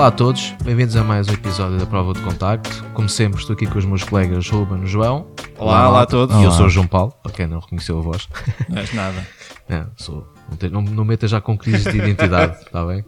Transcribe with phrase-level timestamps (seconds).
[0.00, 2.82] Olá a todos, bem-vindos a mais um episódio da Prova de Contacto.
[2.94, 5.30] Como sempre, estou aqui com os meus colegas Ruben e João.
[5.58, 6.34] Olá, olá a todos.
[6.36, 8.26] E eu sou o João Paulo, para quem não reconheceu a voz.
[8.66, 9.28] Não és nada.
[9.68, 13.04] É, sou, não, te, não, não meta já com crise de identidade, está bem?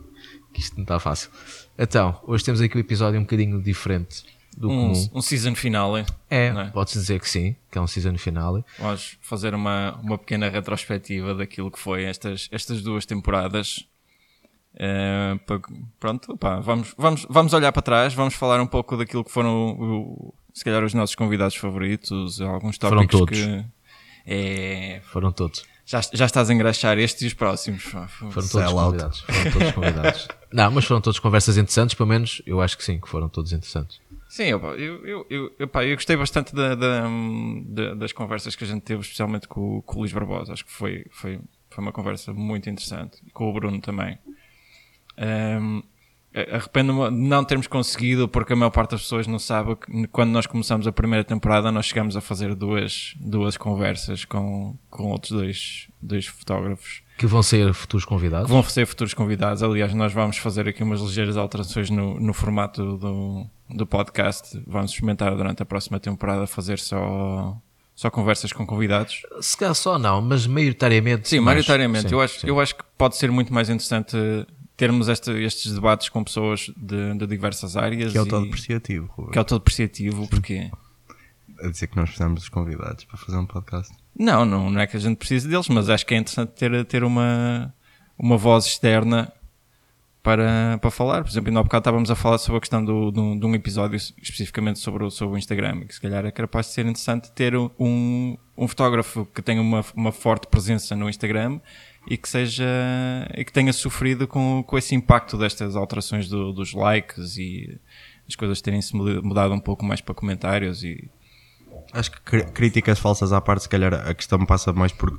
[0.52, 1.30] Que isto não está fácil.
[1.79, 4.22] Então, hoje temos aqui um episódio um bocadinho diferente
[4.54, 5.09] do Um, comum.
[5.14, 6.04] um season finale.
[6.29, 6.70] É, não é?
[6.70, 8.62] pode-se dizer que sim, que é um season finale.
[8.79, 13.86] Vamos fazer uma, uma pequena retrospectiva daquilo que foi estas, estas duas temporadas.
[15.46, 15.61] Pa-
[16.00, 19.71] pronto, pá, vamos, vamos, vamos olhar para trás, vamos falar um pouco daquilo que foram,
[19.79, 23.39] o- se calhar, os nossos convidados favoritos, alguns Foram tópicos todos.
[23.39, 23.64] que.
[24.26, 25.64] É, Foram todos.
[25.85, 27.82] já, já estás a engraxar estes e os próximos.
[27.82, 28.08] Foram
[28.48, 29.21] todos convidados.
[29.21, 30.29] Foram todos convidados.
[30.53, 33.53] não, mas foram todos conversas interessantes, pelo menos eu acho que sim, que foram todos
[33.53, 34.00] interessantes.
[34.28, 37.06] Sim, opa, eu, eu, eu, epá, eu gostei bastante da- da-
[37.67, 40.53] da- das conversas que a gente teve, especialmente com, o- com o Luís Barbosa.
[40.55, 43.19] Acho que foi, foi, foi uma conversa muito interessante.
[43.27, 44.19] E com o Bruno também.
[45.17, 50.07] A- Arrependo-me de não termos conseguido, porque a maior parte das pessoas não sabe que
[50.07, 55.11] quando nós começamos a primeira temporada, nós chegamos a fazer duas, duas conversas com, com
[55.11, 58.47] outros dois, dois fotógrafos Que vão ser futuros convidados.
[58.47, 59.63] que vão ser futuros convidados.
[59.63, 64.59] Aliás, nós vamos fazer aqui umas ligeiras alterações no, no formato do, do podcast.
[64.67, 67.55] Vamos experimentar durante a próxima temporada fazer só,
[67.95, 69.21] só conversas com convidados.
[69.43, 71.29] Se calhar só não, mas maioritariamente.
[71.29, 71.57] Sim, mais.
[71.57, 72.09] maioritariamente.
[72.09, 72.47] Sim, eu, acho, sim.
[72.49, 74.17] eu acho que pode ser muito mais interessante
[74.83, 78.11] termos este- estes debates com pessoas de, de diversas áreas.
[78.11, 79.30] Que é o todo apreciativo, Ruben.
[79.33, 80.69] que é o todo apreciativo, porque...
[81.62, 83.94] A dizer que nós precisamos dos convidados para fazer um podcast.
[84.19, 86.84] Não, não, não é que a gente precise deles, mas acho que é interessante ter,
[86.86, 87.72] ter uma,
[88.19, 89.33] uma voz externa
[90.25, 91.22] para, para falar.
[91.22, 93.55] Por exemplo, ainda há bocado estávamos a falar sobre a questão do, do- de um
[93.55, 96.83] episódio especificamente sobre o, sobre o Instagram, e que se calhar é capaz de ser
[96.83, 101.60] interessante ter um, um fotógrafo que tenha uma, uma forte presença no Instagram
[102.07, 102.65] e que seja
[103.37, 107.79] e que tenha sofrido com, com esse impacto destas alterações do- dos likes e
[108.29, 111.09] as coisas terem-se mudado um pouco mais para comentários e
[111.93, 115.19] Acho que críticas falsas à parte, se calhar a questão passa mais por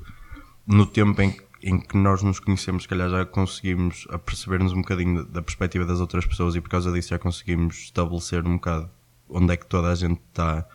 [0.66, 5.26] no tempo em, em que nós nos conhecemos, se calhar já conseguimos aperceber-nos um bocadinho
[5.26, 8.90] da perspectiva das outras pessoas e por causa disso já conseguimos estabelecer um bocado
[9.30, 10.66] onde é que toda a gente está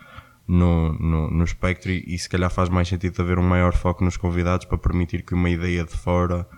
[0.49, 4.03] no, no, no espectro e, e se calhar faz mais sentido haver um maior foco
[4.03, 6.49] nos convidados para permitir que uma ideia de fora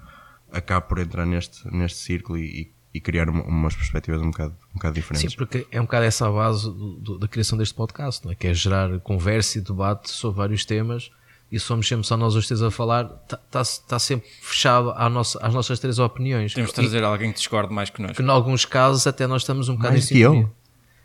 [0.53, 4.75] acabe por entrar neste, neste círculo e, e criar uma- umas perspectivas um bocado, um
[4.75, 5.31] bocado diferentes.
[5.33, 8.33] Sim, porque é um bocado essa a base do- do- da criação deste podcast, não
[8.33, 8.35] é?
[8.35, 11.11] que é gerar conversa e debate sobre vários temas.
[11.53, 15.09] E se somos sempre só nós os três a falar, está tá sempre fechado à
[15.09, 16.55] nossa- às nossas três opiniões.
[16.55, 18.17] temos de E trazer alguém que discorde mais que nós.
[18.17, 20.49] que, em alguns casos, até nós estamos um bocado Mais em que eu.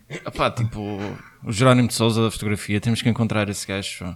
[0.09, 0.99] Epá, tipo,
[1.43, 4.15] o Jerónimo de Souza da fotografia, temos que encontrar esse gajo.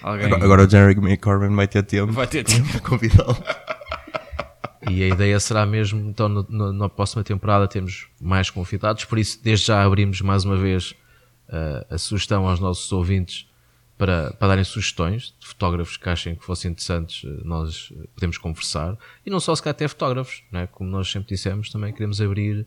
[0.00, 2.68] Alguém Agora, agora o Jeremy Corbyn vai ter tempo vai ter tempo.
[2.72, 3.36] para convidá-lo.
[4.88, 9.18] E a ideia será mesmo, então, no- no- na próxima temporada temos mais convidados, por
[9.18, 10.94] isso, desde já abrimos mais uma vez
[11.48, 13.46] eh, a sugestão aos nossos ouvintes
[13.96, 18.96] para, para darem sugestões de fotógrafos que achem que fossem interessantes, eh, nós podemos conversar.
[19.24, 20.66] E não só se calhar até fotógrafos, né?
[20.72, 22.66] como nós sempre dissemos, também queremos abrir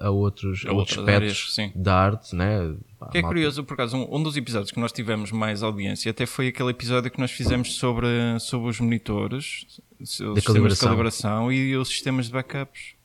[0.00, 1.72] a outros, a outros áreas, aspectos sim.
[1.74, 2.34] da arte.
[2.34, 2.74] Né?
[2.98, 5.62] Pá, Que é malta- curioso, por acaso, um, um dos episódios que nós tivemos mais
[5.62, 8.06] audiência até foi aquele episódio que nós fizemos sobre,
[8.40, 9.66] sobre os monitores,
[10.00, 10.88] os sistemas de calibração.
[10.88, 12.97] calibração e os sistemas de backups.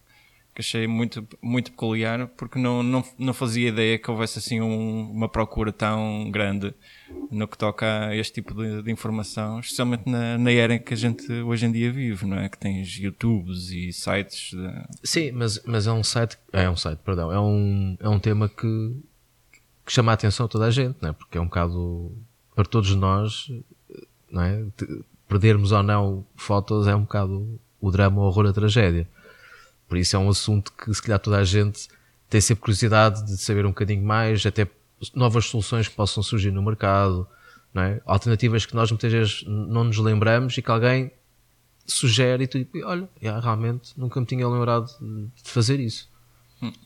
[0.56, 5.09] Que achei muito, muito peculiar porque não, não, não fazia ideia que houvesse assim um-
[5.12, 6.74] uma procura tão grande
[7.31, 10.94] no que toca a este tipo de, de informação, especialmente na, na era em que
[10.94, 12.50] a gente hoje em dia vive, não é?
[12.50, 17.00] Que tens YouTubes e sites de, Sim, mas, mas é um site, é um site,
[17.00, 18.96] perdão, é um, é um tema que,
[19.84, 21.14] que chama a atenção a toda a gente, não é?
[21.14, 22.12] porque é um bocado
[22.56, 23.52] para todos nós,
[24.31, 24.64] não é?
[25.28, 29.08] Perdermos ou não fotos é um bocado o drama, o horror, a tragédia.
[29.93, 31.87] Por isso é um assunto que se calhar toda a gente
[32.28, 34.67] tem sempre curiosidade de saber um bocadinho mais, até
[35.13, 37.28] novas soluções que possam surgir no mercado,
[37.75, 38.01] é?
[38.03, 41.11] alternativas que nós muitas vezes não nos lembramos e que alguém
[41.85, 43.07] sugere e tu olha,
[43.40, 46.09] realmente nunca me tinha lembrado de fazer isso.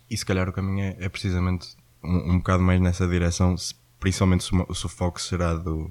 [0.09, 3.55] E se calhar o caminho é, é precisamente um, um bocado mais nessa direção,
[4.01, 5.85] principalmente se, o mo- se o foco será do,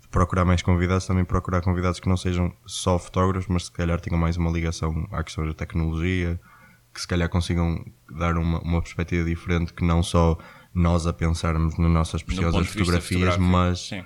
[0.00, 4.00] de procurar mais convidados, também procurar convidados que não sejam só fotógrafos, mas se calhar
[4.00, 6.40] tenham mais uma ligação à questão da tecnologia,
[6.92, 7.84] que se calhar consigam
[8.18, 10.36] dar uma, uma perspectiva diferente, que não só
[10.74, 14.04] nós a pensarmos nas nossas no preciosas fotografias, mas Sim.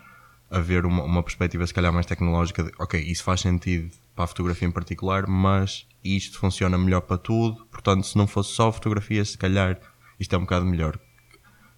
[0.50, 4.26] haver uma, uma perspectiva se calhar mais tecnológica de, ok, isso faz sentido para a
[4.28, 9.24] fotografia em particular, mas isto funciona melhor para tudo, portanto se não fosse só fotografia,
[9.24, 9.78] se calhar
[10.18, 10.98] isto é um bocado melhor.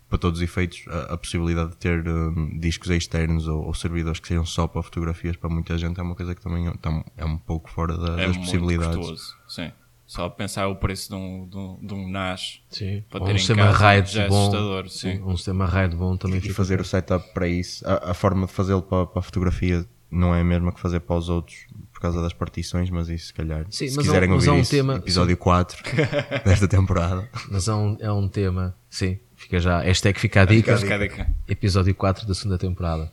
[0.09, 4.19] Para todos os efeitos, a, a possibilidade de ter hum, discos externos ou, ou servidores
[4.19, 7.05] que sejam só para fotografias para muita gente é uma coisa que também é, tam-
[7.15, 8.97] é um pouco fora da- É das possibilidades.
[8.97, 9.37] custoso.
[9.47, 9.71] Sim.
[10.09, 13.05] Só pensar o preço de um, de um, de um NAS Sim.
[13.11, 14.41] para Ou ter um em sistema RAID já é bom.
[14.41, 14.89] assustador.
[14.89, 15.23] Sim.
[15.23, 16.55] Um sistema RAID bom também E fica.
[16.55, 20.35] fazer o setup para isso, a, a forma de fazê-lo para, para a fotografia não
[20.35, 23.35] é a mesma que fazer para os outros por causa das partições, mas isso se
[23.35, 25.83] calhar, Sim, se mas quiserem há um- mas ouvir há um isso, tema- episódio 4
[26.45, 27.29] desta temporada.
[27.51, 28.75] Mas é um, é um tema.
[28.89, 29.81] Sim, fica já.
[29.83, 30.75] Hashtag fica a dica.
[30.79, 31.31] Fica a dica.
[31.47, 33.13] episódio 4 da segunda temporada.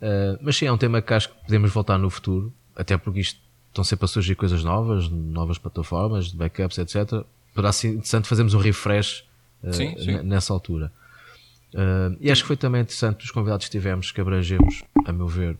[0.00, 3.20] Uh, mas sim, é um tema que acho que podemos voltar no futuro, até porque
[3.20, 3.38] isto
[3.72, 7.24] estão sempre a surgir coisas novas, novas plataformas, de backups, etc.
[7.54, 9.24] Poderá ser interessante fazermos um refresh
[9.62, 10.22] uh, Sim, sim.
[10.22, 10.92] nessa altura.
[11.74, 15.26] Uh, e acho que foi também interessante os convidados que tivemos que abrangemos, a meu
[15.26, 15.56] ver,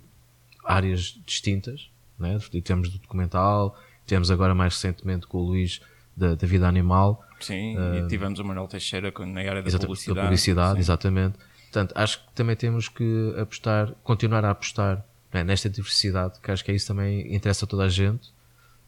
[0.65, 1.91] áreas distintas.
[2.19, 2.39] Né?
[2.53, 5.81] E Temos do documental, temos agora mais recentemente com o Luís
[6.15, 7.25] da, da vida animal.
[7.41, 10.15] Sim, e tivemos o Manuel Teixeira na área da publicidade.
[10.15, 10.81] Da publicidade, Sim.
[10.81, 11.39] exatamente.
[11.63, 16.65] Portanto, acho que também temos que apostar, continuar a apostar né, nesta diversidade, que acho
[16.65, 18.33] que é isso também interessa a toda a gente.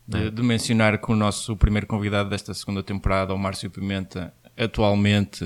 [0.07, 5.45] De, de mencionar que o nosso primeiro convidado desta segunda temporada, o Márcio Pimenta, atualmente,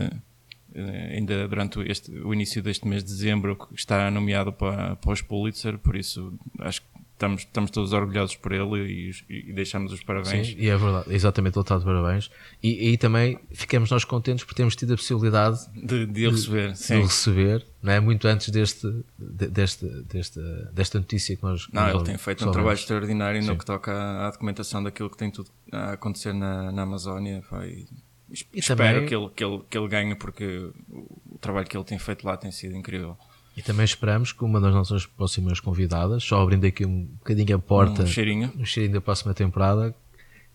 [0.74, 5.22] eh, ainda durante este, o início deste mês de dezembro, está nomeado para, para os
[5.22, 6.88] Pulitzer, por isso acho que
[7.18, 10.46] estamos, estamos todos orgulhosos por ele e, e deixamos os parabéns.
[10.48, 12.30] Sim, e é verdade, exatamente, ele está de parabéns.
[12.62, 16.68] E, e também ficamos nós contentes por termos tido a possibilidade De, de o receber,
[16.68, 17.02] de o sim.
[17.02, 18.00] receber, não é?
[18.00, 18.86] muito antes deste,
[19.18, 20.40] de- deste, deste,
[20.72, 21.66] desta notícia que nós.
[21.72, 23.58] Não, nós ele tem feito um trabalho extraordinário no Sim.
[23.58, 27.42] que toca à, à documentação daquilo que tem tudo a acontecer na, na Amazónia.
[27.64, 27.86] e
[28.32, 31.84] es- espero também- que, ele, que, ele, que ele ganhe porque o trabalho que ele
[31.84, 33.16] tem feito lá tem sido incrível.
[33.58, 37.58] E também esperamos que uma das nossas próximas convidadas, só abrindo aqui um bocadinho a
[37.58, 38.52] porta, Um cheirinho.
[38.56, 39.92] um cheirinho da próxima temporada,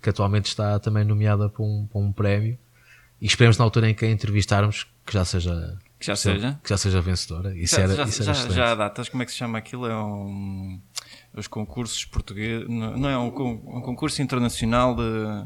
[0.02, 2.58] que atualmente está também nomeada para um, para um prémio.
[3.20, 6.60] E esperemos na altura em que a entrevistarmos que já seja, Que já seja.
[6.64, 7.54] que já seja vencedora.
[7.58, 9.58] Isso Já, era, já, isso era já, já há datas, como é que se chama
[9.58, 9.86] aquilo?
[9.86, 10.80] É um.
[11.34, 12.68] Os concursos portugueses.
[12.70, 15.46] Não, não é um, um concurso internacional de,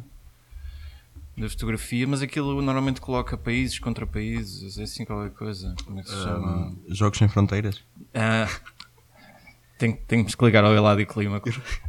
[1.38, 5.76] de fotografia, mas aquilo normalmente coloca países contra países, é assim qualquer coisa.
[5.86, 6.76] Como é que se chama?
[6.90, 7.84] Jogos Sem Fronteiras.
[8.14, 8.50] Ah,
[9.78, 11.40] tem, temos que ligar ao Eladio Clima.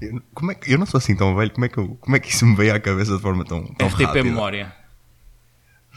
[0.03, 2.15] Eu, como é que, eu não sou assim tão velho, como é que, eu- como
[2.17, 4.25] é que isso me veio à cabeça de forma tão, tão RTP rápida?
[4.25, 4.75] Memória.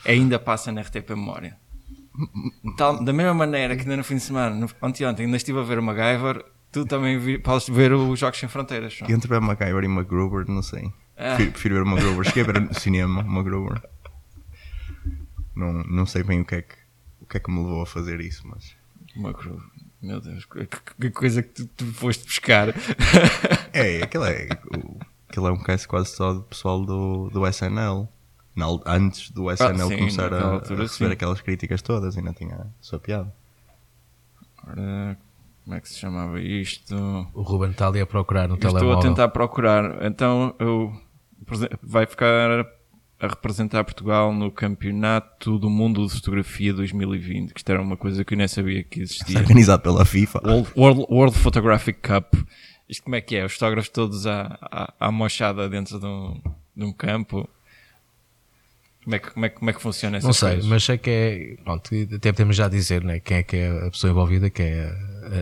[0.05, 1.57] Ainda passa na RTP Memória.
[2.77, 5.59] Tal- da mesma maneira que ainda no fim de semana, no, ontem, ontem, ainda estive
[5.59, 8.93] a ver o MacGyver, tu também vi, podes ver os Jogos Sem Fronteiras.
[8.93, 9.11] João.
[9.11, 10.91] Entre a MacGyver e MacGruber, não sei.
[11.21, 12.25] Prefiro, prefiro ver o MacGruber.
[12.25, 13.81] Cheguei a ver no cinema MacGruber.
[15.55, 16.75] Não, não sei bem o que, é que,
[17.21, 18.75] o que é que me levou a fazer isso, mas...
[19.15, 19.61] Macro.
[20.01, 22.69] Meu Deus, que, coisa que tu, tu foste buscar.
[23.73, 24.49] É, aquele é,
[25.29, 28.05] aquele é um cast quase só do pessoal do, do SNL.
[28.53, 31.13] Na antes do SNL Ah, sim, começar a, naquela a altura, receber sim.
[31.13, 33.33] aquelas críticas todas, ainda tinha a sua piada.
[34.67, 35.17] Ora,
[35.63, 36.93] como é que se chamava isto?
[37.33, 38.99] O Ruben está ali a procurar no Eu Estou telemóvel.
[38.99, 40.03] a tentar procurar.
[40.05, 40.93] Então, eu,
[41.81, 42.65] vai ficar
[43.19, 48.25] a representar Portugal no Campeonato do Mundo de Fotografia 2020, que isto era uma coisa
[48.25, 49.37] que eu nem sabia que Está existia.
[49.41, 50.41] organizado pela FIFA.
[50.43, 52.33] World, World, World Photographic Cup.
[52.89, 53.45] Isto como é que é?
[53.45, 56.41] Os fotógrafos todos à, à, à mochada dentro de um,
[56.75, 57.47] de um campo.
[59.03, 60.97] Como é, que, como, é, que- como é que funciona essa Não sei, mas sei
[60.97, 61.55] que é.
[61.63, 64.89] Pronto, até podemos já dizer né, quem é que é a pessoa envolvida, que é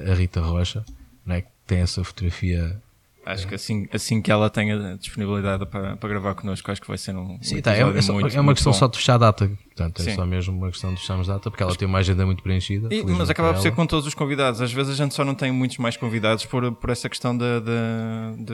[0.07, 0.85] a, a Rita Rocha,
[1.25, 2.81] né, que tem essa fotografia.
[3.31, 6.97] Acho que assim, assim que ela tenha disponibilidade para, para gravar connosco, acho que vai
[6.97, 7.37] ser um.
[7.41, 8.77] Sim, tá, é, é só- muito, é uma questão bom.
[8.77, 9.47] só de fechar a data.
[9.67, 10.15] Portanto, é Sim.
[10.15, 12.93] só mesmo uma questão de fecharmos data, porque ela tem uma agenda muito preenchida.
[12.93, 14.59] E- mas acaba por ser com todos os convidados.
[14.61, 17.45] Às vezes a gente só não tem muitos mais convidados por, por essa questão da.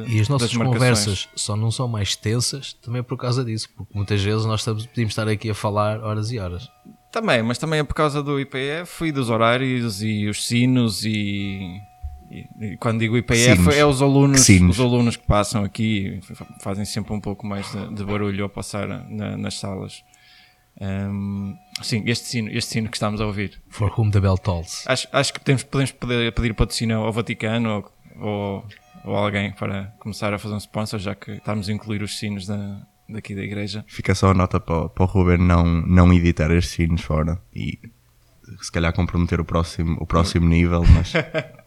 [0.08, 4.22] E as nossas conversas só não são mais tensas também por causa disso, porque muitas
[4.22, 6.67] vezes nós estamos- podemos estar aqui a falar horas e horas.
[7.12, 11.79] Também, mas também é por causa do IPF e dos horários e os sinos e.
[12.62, 13.75] e- quando digo IPF Sinos.
[13.75, 14.77] é os alunos, Que sinos?
[14.80, 18.44] os alunos que passam aqui e fa- fazem sempre um pouco mais de, de barulho
[18.44, 20.04] ao passar na- nas salas.
[20.82, 23.62] Ahm, sim, este sino, este sino que estamos a ouvir.
[23.70, 24.84] For whom the bell tolls.
[24.88, 27.86] Acho, acho que podemos, podemos pedir, pedir patrocínio ao Vaticano
[28.18, 28.65] ou, ou,
[29.06, 32.46] ou alguém para começar a fazer um sponsor, já que estamos a incluir os sinos
[32.46, 33.86] da, daqui da igreja.
[33.88, 37.42] Fica só a nota para, o- para o Ruben não, não editar estes sinos fora
[37.56, 37.80] e
[38.62, 41.13] se calhar comprometer o próximo, o próximo nível, mas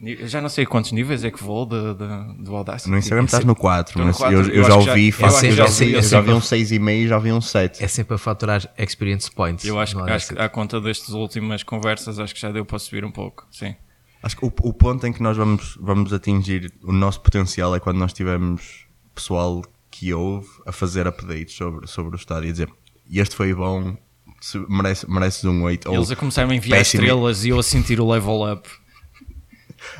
[0.00, 2.88] Eu já não sei quantos níveis é que vou de, de, do Audacity.
[2.90, 4.36] no Instagram estás no 4, Estou no mas quatro.
[4.36, 5.94] eu, Eu já que já- ouvi, eu faço- acho eu que já, já sei- vi-
[5.94, 7.82] eu já vi um 6,5 e já vi um 7.
[7.82, 9.64] É sempre a faturar experience points.
[9.64, 12.64] Eu acho, no que- acho que à conta destas últimas conversas, acho que já deu
[12.64, 13.44] para subir um pouco.
[13.50, 13.74] Sim.
[14.22, 17.80] Acho que o, o ponto em que nós vamos, vamos atingir o nosso potencial é
[17.80, 22.52] quando nós tivermos pessoal que ouve a fazer updates sobre, sobre o estado e a
[22.52, 22.68] dizer
[23.12, 23.96] este foi bom,
[24.40, 25.92] se- merece, mereces um 8.
[25.92, 27.02] Eles a começarem a enviar péssimo.
[27.02, 28.68] estrelas e eu a sentir o level up.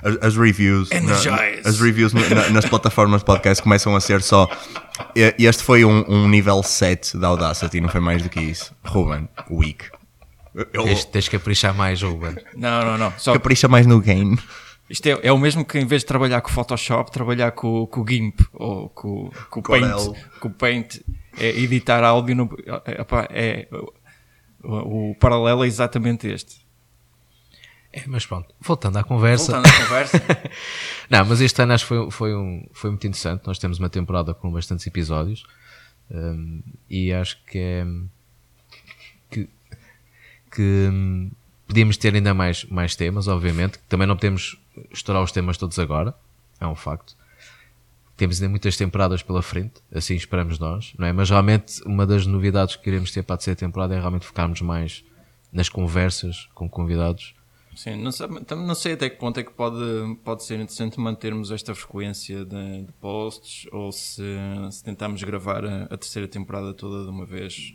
[0.02, 1.14] As, as reviews, na-
[1.64, 4.48] as reviews na- na- nas plataformas de podcast começam a ser só.
[5.16, 8.74] e- Este foi um, um nível 7 da Audacity, não foi mais do que isso.
[8.84, 9.84] Ruben, weak.
[10.72, 12.34] Eu, Tens, tens que caprichar mais, Ruben.
[12.56, 13.12] Não, não, não.
[13.18, 14.36] Só capricha mais no gain.
[14.90, 17.86] Isto é, é o mesmo que em vez de trabalhar com o Photoshop, trabalhar com,
[17.86, 19.84] com o GIMP ou com, com o Paint.
[20.40, 20.96] Com o Paint
[21.38, 22.34] é editar áudio.
[22.34, 22.48] No,
[22.86, 23.68] é, é-
[24.64, 26.66] o, o paralelo é exatamente este.
[27.92, 29.52] É, mas pronto, voltando à conversa.
[29.52, 30.18] Voltando à conversa.
[31.08, 33.46] Não, mas este ano acho que foi, foi, um, foi muito interessante.
[33.46, 35.44] Nós temos uma temporada com bastantes episódios
[36.10, 37.86] hum, e acho que é
[39.30, 39.48] que,
[40.50, 41.30] que hum,
[41.66, 43.78] podíamos ter ainda mais, mais temas, obviamente.
[43.88, 44.58] Também não podemos
[44.92, 46.14] estourar os temas todos agora,
[46.60, 47.16] é um facto.
[48.16, 51.12] Temos ainda muitas temporadas pela frente, assim esperamos nós, não é?
[51.12, 54.60] Mas realmente uma das novidades que queremos ter para a terceira temporada é realmente focarmos
[54.60, 55.04] mais
[55.52, 57.34] nas conversas com convidados.
[57.78, 59.76] Sim, não sei, não sei até que ponto é que pode,
[60.24, 64.20] pode ser interessante mantermos esta frequência de, de posts ou se,
[64.72, 67.74] se tentarmos gravar a, a terceira temporada toda de uma vez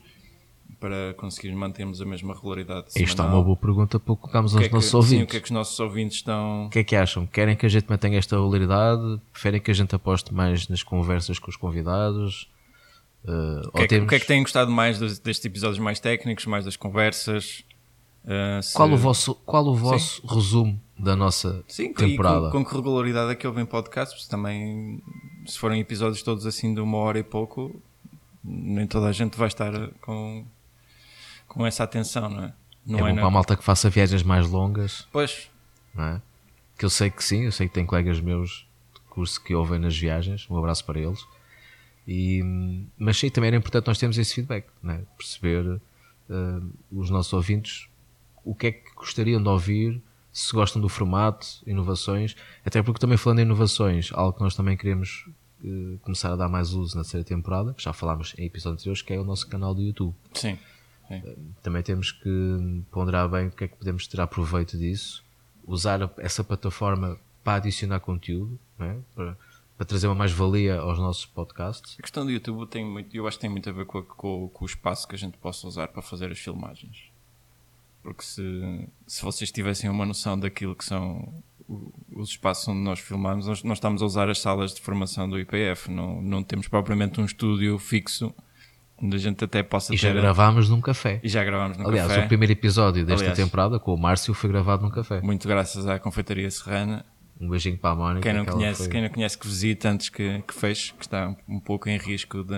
[0.77, 2.87] para conseguir mantermos a mesma regularidade.
[2.89, 3.37] Isto é semanal.
[3.37, 5.23] uma boa pergunta para colocarmos aos é que- nossos sim, ouvintes.
[5.23, 6.65] o que é que os nossos ouvintes estão.
[6.65, 7.25] O que é que acham?
[7.25, 9.21] Querem que a gente mantenha esta regularidade?
[9.31, 12.51] Preferem que a gente aposte mais nas conversas com os convidados?
[13.23, 14.05] Uh, O que, é que, temos...
[14.05, 17.63] o que é que têm gostado mais dos- destes episódios mais técnicos, mais das conversas?
[18.23, 22.49] Uh, se- Qual o vosso, qual o vosso resumo da nossa Sim, temporada?
[22.51, 24.15] com, com que regularidade é que ouvem podcasts?
[24.17, 25.01] Porque também,
[25.45, 27.75] se forem episódios todos assim de uma hora e pouco,
[28.43, 30.45] nem toda a gente vai estar com,
[31.47, 32.53] com essa atenção, não é?
[32.85, 35.49] Não é bom na- para a malta que faça viagens mais longas, Pois,
[35.93, 36.21] não é?
[36.77, 39.79] Que eu sei que sim, eu sei que tem colegas meus de curso que ouvem
[39.79, 41.25] nas viagens, um abraço para eles.
[42.07, 42.41] E,
[42.97, 45.01] mas sim, também era importante nós termos esse feedback, não é?
[45.17, 45.65] perceber
[46.29, 47.87] uh, os nossos ouvintes
[48.43, 52.35] o que é que gostariam de ouvir, se gostam do formato, inovações,
[52.65, 55.25] até porque também falando em inovações, algo que nós também queremos
[55.63, 59.01] uh, começar a dar mais uso na terceira temporada, que já falámos em episódios anteriores,
[59.01, 60.57] que é o nosso canal do YouTube sim.
[61.07, 61.21] sim.
[61.61, 65.23] também temos que ponderar bem o que é que podemos tirar proveito disso,
[65.65, 68.95] usar essa plataforma para adicionar conteúdo, é?
[69.13, 69.37] para,
[69.77, 71.95] para trazer uma mais-valia aos nossos podcasts.
[71.99, 74.49] A questão do YouTube tem muito, eu acho que tem muito a ver com, com-
[74.49, 77.12] com o espaço que a gente possa usar para fazer as filmagens.
[78.03, 81.33] Porque se, se vocês tivessem uma noção daquilo que são
[82.13, 85.39] os espaços onde nós filmamos, nós, nós estamos a usar as salas de formação do
[85.39, 88.33] IPF, não, não temos propriamente um estúdio fixo
[89.01, 90.19] onde a gente até possa E já ter.
[90.21, 91.19] gravámos num café.
[91.23, 92.25] E já gravámos no Aliás, café.
[92.25, 93.37] o primeiro episódio desta Aliás.
[93.39, 95.21] temporada com o Márcio foi gravado num café.
[95.21, 97.05] Muito graças à Confeitaria Serrana.
[97.39, 98.21] Um beijinho para a Mónica.
[98.21, 101.29] Quem não, conhece, foi- quem não conhece que visite antes que, que feche, que está
[101.29, 102.55] um, um pouco em risco de.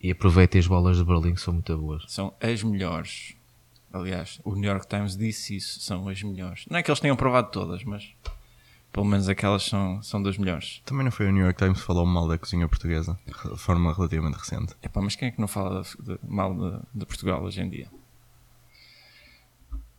[0.00, 2.04] E aproveitem as bolas de Berlim que são muito boas.
[2.06, 3.34] São as melhores.
[3.96, 6.64] Aliás, o New York Times disse isso, são as melhores.
[6.70, 8.08] Não é que eles tenham provado todas, mas
[8.92, 10.80] pelo menos aquelas são, são das melhores.
[10.84, 13.92] Também não foi o New York Times que falou mal da cozinha portuguesa, de forma
[13.92, 14.74] relativamente recente.
[14.82, 17.68] Epá, mas quem é que não fala de- de- mal de, de Portugal hoje em
[17.68, 17.88] dia?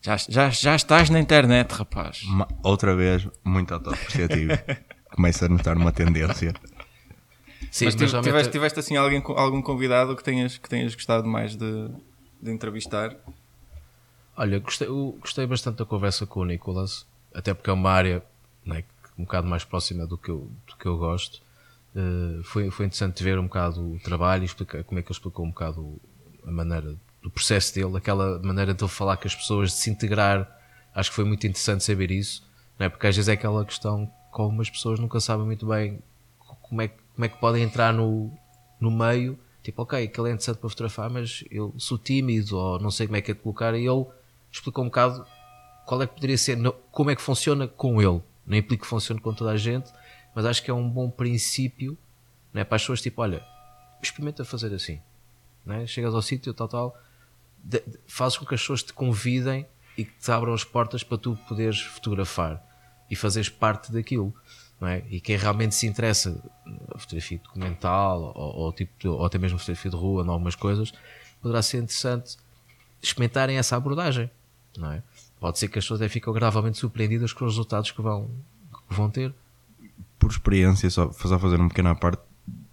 [0.01, 2.23] Já, já, já estás na internet, rapaz.
[2.23, 4.53] Ma- outra vez, muito autoapreciativo.
[5.11, 6.53] Começa a notar uma tendência.
[7.71, 11.55] Sim, mas mas tiveste, tiveste assim alguém, algum convidado que tenhas, que tenhas gostado mais
[11.55, 11.89] de,
[12.41, 13.15] de entrevistar?
[14.37, 14.87] Olha, gostei,
[15.19, 18.23] gostei bastante da conversa com o Nicolas, até porque é uma área
[18.63, 18.83] né,
[19.17, 21.41] um bocado mais próxima do que eu, do que eu gosto.
[21.95, 25.15] Eh, foi, foi interessante ver um bocado o trabalho e explicar, como é que ele
[25.15, 25.99] explicou um bocado
[26.45, 29.89] a maneira do processo dele, aquela maneira de ele falar com as pessoas, de se
[29.89, 30.47] integrar.
[30.93, 32.89] Acho que foi muito interessante saber isso, não é?
[32.89, 35.99] porque às vezes é aquela questão que algumas pessoas nunca sabem muito bem
[36.61, 38.31] como é, como é que podem entrar no,
[38.79, 39.37] no meio.
[39.63, 43.17] Tipo, ok, aquele é interessante para fotografar, mas eu sou tímido ou não sei como
[43.17, 43.73] é que é de colocar.
[43.73, 44.05] E ele
[44.51, 45.25] explicou um bocado
[45.85, 46.57] qual é que poderia ser,
[46.91, 48.21] como é que funciona com ele.
[48.45, 49.91] Não implica que funcione com toda a gente,
[50.35, 51.97] mas acho que é um bom princípio
[52.53, 52.63] não é?
[52.63, 53.43] para as pessoas, tipo, olha,
[54.01, 54.99] experimenta fazer assim.
[55.65, 55.87] Não é?
[55.87, 56.97] Chegas ao sítio, tal, tal,
[57.63, 59.65] de- de- fazes com que as pessoas te convidem
[59.97, 62.63] e que te abram as portas para tu poderes fotografar
[63.09, 64.33] e fazeres parte daquilo.
[64.79, 65.03] Não é?
[65.09, 66.41] E quem realmente se interessa
[66.97, 70.93] fotografia documental ou, ou, tipo, de- ou até mesmo fotografia de rua, em algumas coisas,
[71.41, 72.37] poderá ser interessante
[73.01, 74.29] experimentarem essa abordagem.
[74.77, 75.03] Não é?
[75.39, 78.29] Pode ser que as pessoas até fiquem agradavelmente surpreendidas com os resultados que vão,
[78.87, 79.33] que vão ter.
[80.19, 82.21] Por experiência, só só fazer uma pequena parte,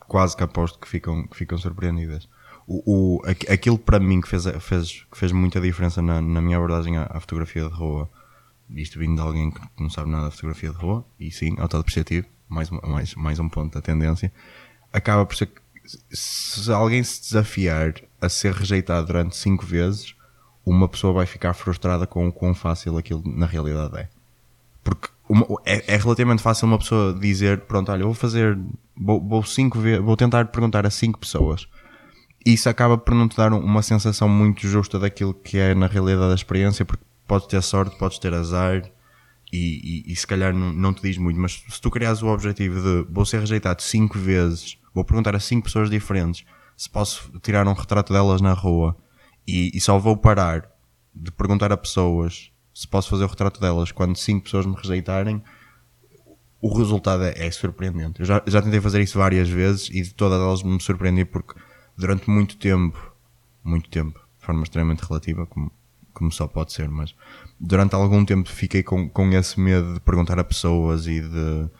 [0.01, 2.29] quase que aposto que ficam, que ficam surpreendidas.
[2.67, 2.83] O,
[3.19, 6.57] o, aqu- aquilo para mim que fez, fez, que fez muita diferença na, na minha
[6.57, 8.09] abordagem à, à fotografia de rua,
[8.71, 12.27] isto vindo de alguém que não sabe nada de fotografia de rua, e sim, autodepreciativo,
[12.49, 14.33] mais, mais, mais um ponto da tendência,
[14.91, 15.61] acaba por ser que
[16.11, 20.15] se alguém se desafiar a ser rejeitado durante cinco vezes,
[20.65, 24.09] uma pessoa vai ficar frustrada com o quão fácil aquilo na realidade é.
[24.83, 28.59] Porque uma- é, é relativamente fácil uma pessoa dizer, pronto, olha, vou fazer,
[28.97, 31.67] vou, vou, cinco vou tentar perguntar a cinco pessoas.
[32.45, 35.87] Isso acaba por não te dar um- uma sensação muito justa daquilo que é na
[35.87, 38.83] realidade a experiência, porque podes ter sorte, podes ter azar
[39.53, 42.27] e, e- e se calhar não, não te diz muito, mas se tu criares o
[42.29, 46.45] objetivo de vou ser rejeitado cinco vezes, vou perguntar a cinco pessoas diferentes
[46.77, 48.95] se posso tirar um retrato delas na rua
[49.47, 50.71] e, e só vou parar
[51.15, 55.43] de perguntar a pessoas se posso fazer o retrato delas quando cinco pessoas me rejeitarem,
[56.61, 58.21] o resultado é, é surpreendente.
[58.21, 61.55] Eu já, já tentei fazer isso várias vezes e de todas elas me surpreendi porque
[61.97, 63.15] durante muito tempo,
[63.63, 65.71] muito tempo, de forma extremamente relativa, como,
[66.13, 67.15] como só pode ser, mas
[67.61, 71.71] durante algum tempo fiquei com, com esse medo de perguntar a pessoas e de,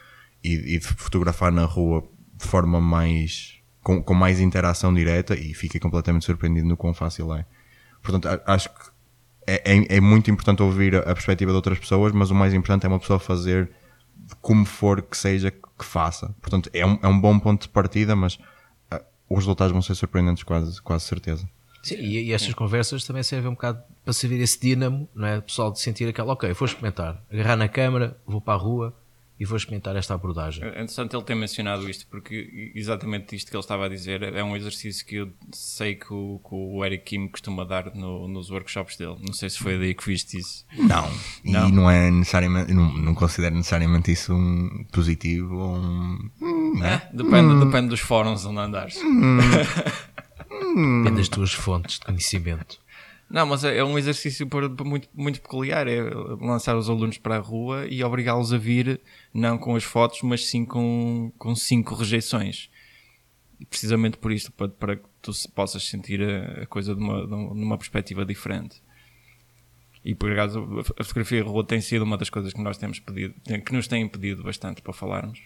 [0.45, 2.07] e, e de fotografar na rua
[2.37, 3.55] de forma mais.
[3.83, 7.45] Com, com mais interação direta e fiquei completamente surpreendido no quão fácil é.
[8.05, 8.81] Portanto, acho que
[9.47, 12.85] é, é, é muito importante ouvir a, perspectiva de outras pessoas, mas o mais importante
[12.85, 13.71] é uma pessoa fazer
[14.41, 16.29] como for que seja que faça.
[16.41, 18.39] Portanto, é um, é um bom ponto de partida, mas
[18.91, 21.49] ah, os resultados vão ser surpreendentes, quase, quase certeza.
[21.83, 25.39] Sim, e, e estas conversas também servem um bocado para servir esse dínamo, não é?
[25.39, 28.95] O pessoal de sentir aquela, ok, vou experimentar, agarrar na câmara, vou para a rua
[29.39, 30.63] e vou experimentar esta abordagem.
[30.65, 34.45] É interessante ele ter mencionado isto, porque exatamente isto que ele estava a dizer é
[34.45, 38.51] um exercício que eu sei que o, que o Eric Kim costuma dar no- nos
[38.51, 39.17] workshops dele.
[39.21, 40.65] Não sei se foi daí que viste isso.
[40.79, 41.11] Não.
[41.45, 41.69] E Não.
[41.69, 46.31] não, é necessariamente, não, não considero necessariamente isso um positivo ou um.
[46.41, 47.03] hum, né?
[47.13, 48.95] Depende, depende dos fóruns onde andares.
[48.95, 49.51] Depende
[51.19, 52.79] das tuas fontes de conhecimento.
[53.35, 54.49] Não, mas é é um exercício
[54.85, 55.89] muito, muito peculiar.
[55.89, 56.01] É
[56.41, 59.01] lançar os alunos para a rua e obrigá-los a vir,
[59.33, 62.71] não com as fotos, mas sim com, com cinco rejeições.
[63.59, 67.27] E precisamente por isto, para, para que tu possas sentir a, a coisa de uma,
[67.27, 68.81] de uma- numa perspectiva diferente.
[70.05, 70.61] E por acaso,
[70.97, 73.35] a fotografia de rua tem sido uma das coisas que nós temos pedido,
[73.67, 75.41] que nos têm pedido bastante para falarmos.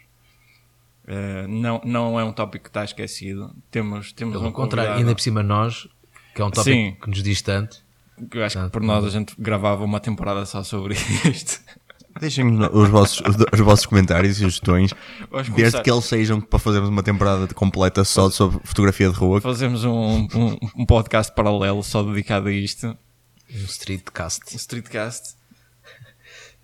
[1.06, 3.50] Eh, não, não é um tópico que está esquecido.
[3.70, 5.88] Temos, temos Pelo um contrário, ainda por cima nós,
[6.34, 6.96] que é um tópico Sim.
[7.00, 7.82] que nos diz tanto,
[8.32, 11.60] Eu acho que por nós a gente gravava uma temporada só sobre isto.
[12.20, 14.92] Deixem-nos os vossos, os, os vossos comentários e sugestões,
[15.54, 19.40] desde que eles sejam para fazermos uma temporada completa só sobre fotografia de rua.
[19.40, 22.86] Fazemos um, um, um podcast paralelo só dedicado a isto.
[22.86, 24.54] um streetcast.
[24.54, 25.36] Um streetcast.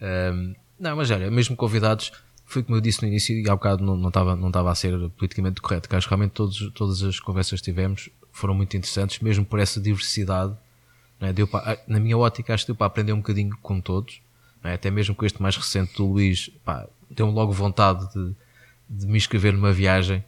[0.02, 2.12] Um, não, mas olha, mesmo convidados,
[2.44, 4.74] foi como eu disse no início e há bocado não, não, estava, não estava a
[4.74, 8.76] ser politicamente correto, que acho que realmente todos, todas as conversas que tivemos foram muito
[8.76, 10.54] interessantes, mesmo por essa diversidade.
[11.24, 11.32] Não é?
[11.32, 14.20] Deu para- na minha ótica, acho que deu para aprender um bocadinho com todos,
[14.62, 14.74] não é?
[14.74, 18.34] até mesmo com este mais recente do Luís, pá, deu-me logo vontade de,
[18.90, 20.22] de me inscrever numa viagem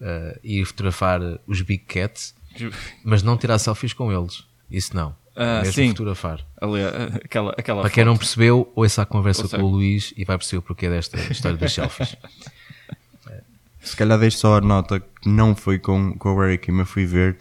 [0.00, 2.34] uh, e ir fotografar os Big Cats,
[3.02, 4.44] mas não tirar selfies com eles.
[4.70, 5.16] Isso não.
[5.36, 5.88] Ah, mesmo sim.
[5.88, 6.44] fotografar.
[6.60, 8.10] Ali, eh, aquela, aquela Para quem foto.
[8.12, 9.58] não percebeu, ouça a conversa Ouça.
[9.58, 12.16] com o Luís e vai perceber o porquê desta história dos selfies.
[13.80, 17.04] Se calhar deixo só a nota que não foi com, com o Eric, mas fui
[17.04, 17.36] ver.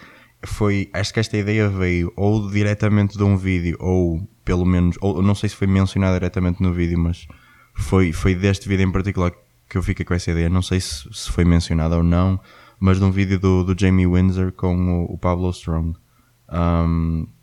[0.46, 5.22] Foi, acho que esta ideia veio ou diretamente de um vídeo, ou pelo menos, ou
[5.22, 7.28] não sei se foi mencionado diretamente no vídeo, mas
[7.74, 9.32] foi, foi deste vídeo em particular
[9.70, 10.50] que eu fiquei com essa ideia.
[10.50, 12.40] Não sei se, se foi mencionado ou não,
[12.80, 15.98] mas de um vídeo do, do Jamie Windsor com o, o Pablo Strong.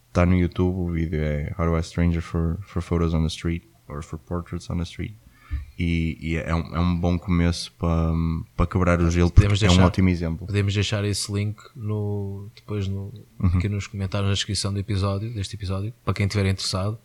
[0.09, 3.29] Está no YouTube, o vídeo é How to Ask Stranger for, for Photos on the
[3.29, 5.17] Street, or for Portraits on the Street.
[5.83, 8.13] E, e é, um, é um bom começo para,
[8.55, 10.47] para quebrar o gelo, porque Podemos é um ótimo exemplo.
[10.47, 13.11] Podemos deixar esse link no, depois no,
[13.43, 16.99] aqui nos comentários na descrição do episódio, deste episódio, para quem estiver interessado,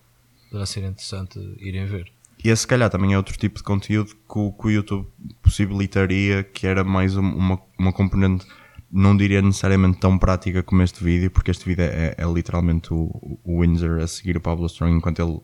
[0.49, 2.11] poderá ser interessante irem ver.
[2.43, 5.07] E esse, se calhar, também é outro tipo de conteúdo que o, que o YouTube
[5.41, 8.45] possibilitaria, que era mais um- uma, uma componente,
[8.91, 13.39] não diria necessariamente tão prática como este vídeo, porque este vídeo é, é literalmente o,
[13.43, 15.39] o Windsor a seguir o Pablo Strong enquanto ele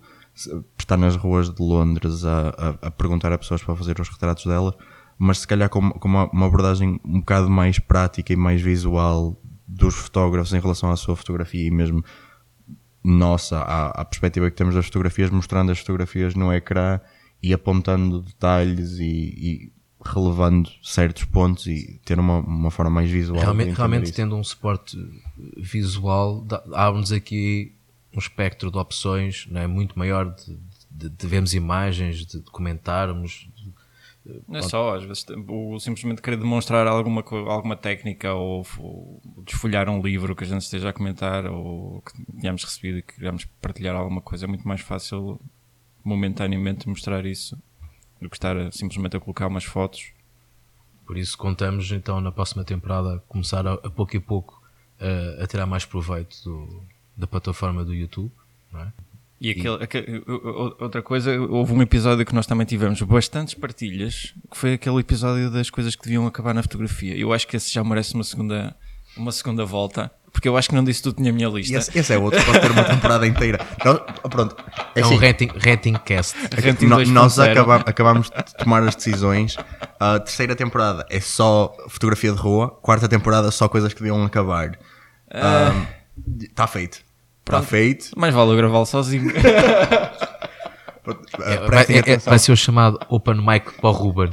[0.78, 4.46] está nas ruas de Londres a, a, a perguntar a pessoas para fazer os retratos
[4.46, 4.76] dela,
[5.18, 9.40] mas se calhar com, com uma, uma abordagem um bocado mais prática e mais visual
[9.68, 12.04] dos fotógrafos em relação à sua fotografia e mesmo
[13.04, 17.00] nossa à, à perspectiva que temos das fotografias, mostrando as fotografias no ecrã
[17.42, 23.40] e apontando detalhes e, e relevando certos pontos e ter uma, uma forma mais visual.
[23.40, 24.98] Realmente, realmente tendo um suporte
[25.58, 27.76] visual, abre-nos aqui
[28.14, 29.68] um espectro de opções não é?
[29.68, 30.58] muito maior de,
[30.90, 33.50] de, de vermos imagens, de comentarmos.
[34.48, 39.90] Não é só, às vezes, o simplesmente querer demonstrar alguma, alguma técnica ou, ou desfolhar
[39.90, 43.46] um livro que a gente esteja a comentar ou que tenhamos recebido e que queremos
[43.60, 44.46] partilhar alguma coisa.
[44.46, 45.40] É muito mais fácil
[46.04, 47.58] momentaneamente mostrar isso
[48.22, 50.12] do que estar a- simplesmente a colocar umas fotos.
[51.06, 54.62] Por isso contamos então na próxima temporada começar a, a pouco e pouco
[55.00, 56.84] eh, a tirar mais proveito do-
[57.18, 58.32] da plataforma do YouTube.
[58.72, 58.88] não é?
[59.40, 63.56] E aquele, aquele- o- o- outra coisa, houve um episódio que nós também tivemos bastantes
[63.56, 67.16] partilhas, que foi aquele episódio das coisas que deviam acabar na fotografia.
[67.18, 68.76] Eu acho que esse já merece uma segunda,
[69.18, 71.76] uma segunda volta, porque eu acho que não disse tudo na minha lista.
[71.76, 73.60] esse, esse é outro, pode ter uma temporada inteira.
[73.84, 74.56] Nós, pronto,
[74.94, 76.38] é É assim, um rating, rating cast.
[76.56, 77.12] Rating no- 2.0.
[77.12, 79.58] nós acaba- acabamos de tomar as decisões.
[80.00, 84.78] A terceira temporada é só fotografia de rua, quarta temporada só coisas que deviam acabar.
[86.42, 87.02] Está feito.
[87.46, 88.12] Está feito.
[88.18, 89.32] Mais vale eu gravá-lo sozinho.
[91.04, 94.30] Eh, Vai, prestem, é- é- atenção, vai ser o chamado Open Mic para o Ruben.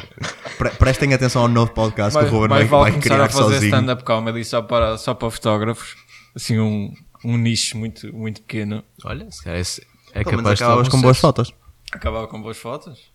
[0.58, 3.24] pre- prestem atenção ao novo podcast mais que o Ruben vai, vale vai começar criar
[3.24, 3.74] a fazer sozinho.
[3.74, 5.96] stand-up comedy só para, só para fotógrafos.
[6.36, 6.92] Assim, um,
[7.24, 8.84] um nicho muito, muito pequeno.
[9.02, 9.80] Olha, se calhar esse
[10.12, 11.54] é Pelo menos capaz de acabas dar com boas fotos.
[11.90, 13.10] Acabava com boas fotos?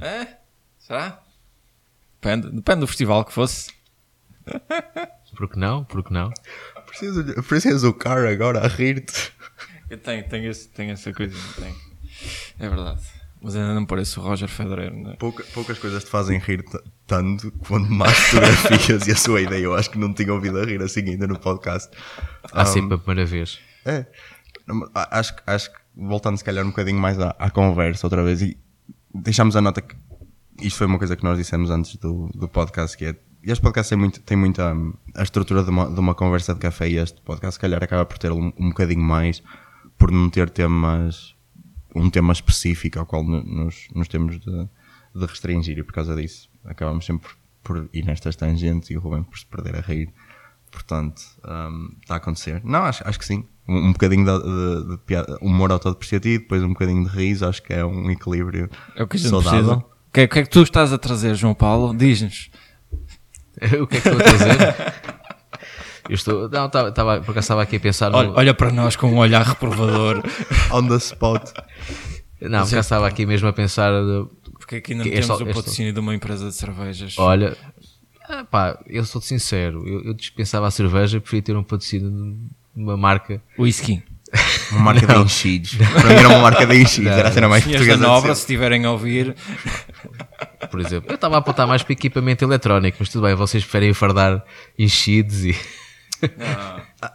[0.00, 0.26] É?
[0.78, 1.20] Será?
[2.22, 3.70] Depende, depende do festival que fosse.
[5.36, 5.84] Porque não?
[5.84, 6.32] Porque não?
[6.98, 9.32] Preciso, preciso o cara agora a rir-te.
[9.90, 11.36] Eu tenho, tenho, esse, tenho essa coisa.
[11.56, 11.74] Tenho.
[12.58, 13.02] É verdade.
[13.42, 14.90] Mas ainda não pareço o Roger Federer.
[14.92, 15.16] Né?
[15.18, 16.64] Pouca- poucas coisas te fazem rir
[17.06, 19.62] tanto quanto mais fotografias e a sua ideia.
[19.64, 21.90] Eu acho que não tinha ouvido a rir assim ainda no podcast.
[22.52, 23.58] Há sempre a primeira vez.
[23.84, 24.06] É.
[24.66, 28.22] Não, Acho, que- acho que, voltando se calhar um bocadinho mais à, à conversa outra
[28.24, 28.56] vez, e
[29.14, 29.94] deixámos a nota que
[30.62, 33.14] isto foi uma coisa que nós dissemos antes do, do podcast, que é,
[33.52, 36.60] este podcast tem, muito, tem muita hum, a estrutura de uma, de uma conversa de
[36.60, 39.42] café e este podcast se calhar acaba por ter um, um bocadinho mais,
[39.98, 41.34] por não ter temas,
[41.94, 44.68] um tema específico ao qual no- nos, nos temos de,
[45.14, 47.30] de restringir e por causa disso acabamos sempre
[47.62, 50.10] por ir nestas tangentes e o Rubem por se perder a rir.
[50.70, 52.60] Portanto, hum, está a acontecer.
[52.64, 53.44] Não, acho, acho que sim.
[53.66, 57.62] Um, um bocadinho de, de, de piada- humor autodepreciativo, depois um bocadinho de riso, acho
[57.62, 59.60] que é um equilíbrio É o que a gente saudável.
[59.60, 59.76] precisa.
[59.76, 61.96] O que, é, o que é que tu estás a trazer, João Paulo?
[61.96, 62.50] Diz-nos.
[63.80, 64.94] o que é que estou a dizer?
[66.08, 66.48] Eu estou.
[66.50, 68.10] Não, por acaso estava aqui a pensar.
[68.10, 70.22] no- Olha, olha para nós com um olhar reprovador.
[70.72, 71.42] On the spot.
[72.40, 73.90] Não, por acaso estava aqui mesmo a pensar.
[73.90, 74.26] de-
[74.58, 77.14] Porque aqui não Que temos este- o este- patrocínio de uma empresa de cervejas.
[77.18, 77.56] Olha,
[78.28, 79.86] ah, pá, eu sou sincero.
[79.86, 83.40] Eu, eu dispensava a cerveja e preferia ter um patrocínio de uma marca.
[83.58, 84.02] Whisky.
[84.72, 85.74] Uma marca de enchidos.
[85.76, 88.12] Para mim era uma marca de enchidos, era a cena mais Senhores da portuguesa.
[88.12, 89.36] de Nobra, se estiverem a ouvir,
[90.70, 93.92] Por exemplo, eu estava a apontar mais para equipamento eletrónico, mas tudo bem, vocês preferem
[93.94, 94.42] fardar
[94.78, 95.56] enchidos e.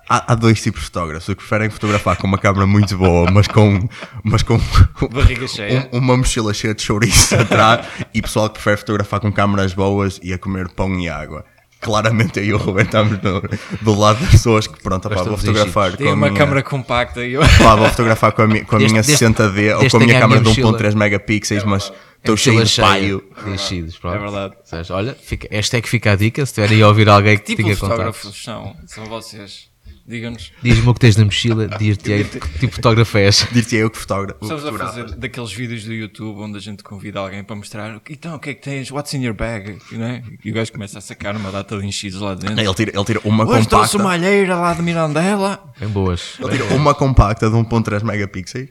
[0.08, 1.28] Há, há dois tipos de fotógrafos.
[1.28, 3.88] Os que preferem fotografar com uma câmera muito boa, mas com,
[4.24, 4.60] mas com
[5.12, 5.90] barriga cheia.
[5.92, 10.20] um- uma mochila cheia de chouriço atrás, e pessoal que prefere fotografar com câmaras boas
[10.22, 11.44] e a comer pão e água.
[11.82, 13.42] Claramente eu e o Ruben estamos no-
[13.82, 16.34] do lado das pessoas que, pronto, pá, vou fotografar com uma minha...
[16.38, 17.42] câmara compacta e eu.
[17.64, 20.20] Pá, vou fotografar com a minha, com a minha desde- 60D ou com a minha
[20.20, 23.24] câmera de minha 1.3 megapixels, mas estou cheio de paio.
[23.44, 24.16] de enchidos, pronto.
[24.16, 24.56] É verdade.
[24.64, 26.46] Seja, olha, fica, esta é que fica a dica.
[26.46, 29.69] Se tiverem a ouvir alguém que Tipo tinha de contato, fotógrafos são, são vocês.
[30.10, 30.52] Digam-nos.
[30.64, 33.46] diz-me o que tens na mochila, dir-te-ei que tipo fotógrafo és.
[33.52, 34.40] Dir-te eu que fotógrafo.
[34.42, 38.34] Estamos a fazer daqueles vídeos do YouTube onde a gente convida alguém para mostrar então
[38.36, 40.24] o que é que tens, what's in your bag, né?
[40.44, 42.60] e o gajo começa a sacar uma data de enchidos lá dentro.
[42.60, 43.98] Ele tira, ele tira uma Hoje trouxe compacta.
[43.98, 45.64] uma alheira lá de Mirandela.
[45.80, 46.40] Bem boas.
[46.40, 48.70] Ele tira uma compacta de 1.3 megapixels,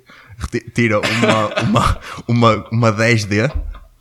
[0.74, 3.48] tira uma, uma, uma, uma 10D,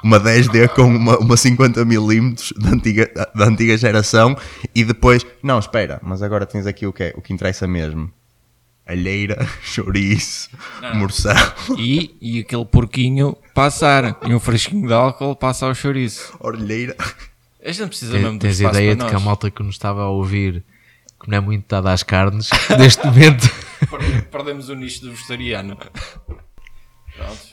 [0.03, 4.37] uma 10D com uma, uma 50mm da antiga, da antiga geração
[4.75, 8.11] e depois, não, espera, mas agora tens aqui o que é, o que interessa mesmo.
[8.85, 10.49] Alheira, chouriço,
[10.95, 14.17] morcelo, E, e aquele porquinho passar.
[14.25, 16.33] E um fresquinho de álcool passa ao chouriço.
[16.39, 16.95] orelheira.
[17.61, 19.23] A gente precisa mesmo Tens, de tens ideia para de que a nós.
[19.25, 20.63] malta que nos estava a ouvir,
[21.21, 23.49] que não é muito dada às carnes, neste momento.
[23.89, 25.77] Per- Perdemos o nicho do vegetariano.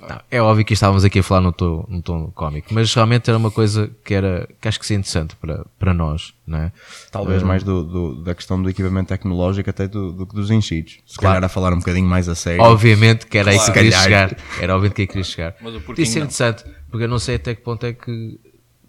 [0.09, 3.29] Não, é óbvio que estávamos aqui a falar num tom, num tom cómico, mas realmente
[3.31, 6.72] era uma coisa que, era, que acho que seria interessante para, para nós, não é?
[7.11, 10.98] Talvez mais do, do- da questão do equipamento tecnológico até do, do que dos enchidos.
[11.07, 11.35] Se Claro.
[11.37, 12.62] calhar a falar um bocadinho mais a sério.
[12.62, 13.72] Obviamente que era aí que Claro.
[13.81, 14.37] queria Se chegar.
[14.61, 15.55] Era óbvio que aí queria chegar.
[15.61, 16.27] Mas o porquinho Podia ser não.
[16.27, 18.38] interessante, porque eu não sei até que ponto é que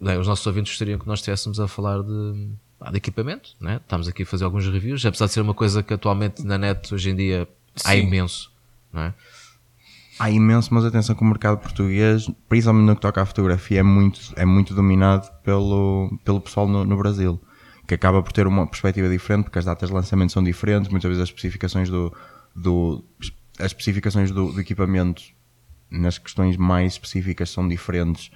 [0.00, 2.48] bem, os nossos ouvintes gostariam que nós estivéssemos a falar de,
[2.90, 3.80] de equipamento, né?
[3.82, 6.92] Estamos aqui a fazer alguns reviews, apesar de ser uma coisa que atualmente na net
[6.94, 7.48] hoje em dia
[7.84, 8.00] há Sim.
[8.00, 8.50] imenso,
[8.92, 9.14] não é?
[10.18, 13.82] Há imenso, mas atenção que o mercado português, principalmente no que toca à fotografia, é
[13.82, 17.40] muito, é muito dominado pelo, pelo pessoal no, no Brasil,
[17.86, 21.08] que acaba por ter uma perspectiva diferente, porque as datas de lançamento são diferentes, muitas
[21.08, 22.14] vezes as especificações do,
[22.54, 23.04] do,
[23.58, 25.22] as especificações do, do equipamento
[25.90, 28.30] nas questões mais específicas são diferentes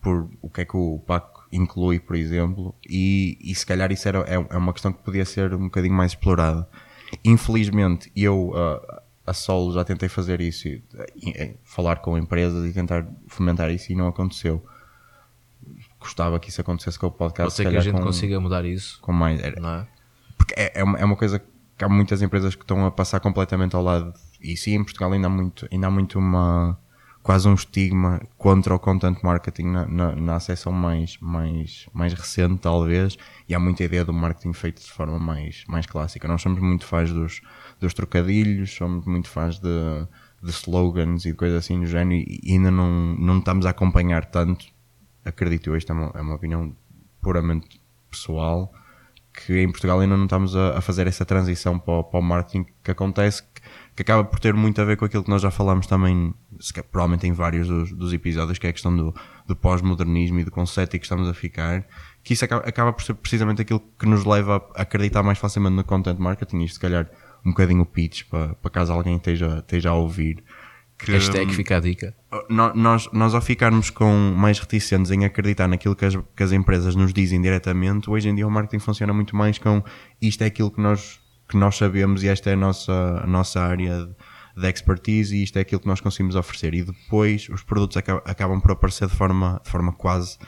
[0.00, 4.06] por o que é que o Paco inclui, por exemplo, e, e se calhar isso
[4.06, 6.68] era, é, é uma questão que podia ser um bocadinho mais explorada.
[7.24, 10.82] Infelizmente, eu ah, a solo já tentei fazer isso, e,
[11.16, 14.64] e, falar com empresas e tentar fomentar isso e não aconteceu.
[15.98, 17.44] Gostava que isso acontecesse com o podcast.
[17.44, 19.40] Pode ser se que a gente com, consiga mudar isso, com mais.
[19.56, 19.86] não é?
[20.36, 21.42] porque é, é, uma, é uma coisa
[21.76, 24.12] que há muitas empresas que estão a passar completamente ao lado.
[24.40, 26.78] E sim, em Portugal ainda há muito, ainda há muito uma
[27.22, 32.58] quase um estigma contra o content marketing na, na, na acessão mais, mais, mais recente,
[32.58, 33.16] talvez,
[33.48, 36.28] e há muita ideia do marketing feito de forma mais, mais clássica.
[36.28, 37.40] Nós somos muito fãs dos,
[37.80, 40.06] dos trocadilhos, somos muito fãs de,
[40.42, 44.24] de slogans e de coisas assim do género, e ainda não, não estamos a acompanhar
[44.26, 44.66] tanto,
[45.24, 46.74] acredito eu, isto é uma, é uma opinião
[47.20, 48.72] puramente pessoal,
[49.34, 52.22] que em Portugal ainda não estamos a, a fazer essa transição para o, para o
[52.22, 53.60] marketing que acontece, que,
[53.96, 56.32] que, acaba por ter muito a ver com aquilo que nós já falámos também,
[56.92, 59.12] provavelmente em vários dos, dos episódios, que é a questão do,
[59.44, 61.84] do pós-modernismo e do conceito e que estamos a ficar,
[62.22, 65.74] que isso acaba, acaba, por ser precisamente aquilo que nos leva a acreditar mais facilmente
[65.74, 67.10] no content marketing, isto se calhar
[67.44, 70.42] um bocadinho o pitch para, para caso alguém esteja, esteja a ouvir.
[70.98, 72.14] Que, Hashtag fica a dica.
[72.48, 76.94] Nós, nós ao ficarmos com mais reticentes em acreditar naquilo que as, que as empresas
[76.94, 79.82] nos dizem diretamente, hoje em dia o marketing funciona muito mais com
[80.22, 83.60] isto é aquilo que nós, que nós sabemos e esta é a nossa, a nossa
[83.60, 86.72] área de, de expertise e isto é aquilo que nós conseguimos oferecer.
[86.74, 90.38] E depois os produtos acabam, acabam por aparecer de forma, de forma quase,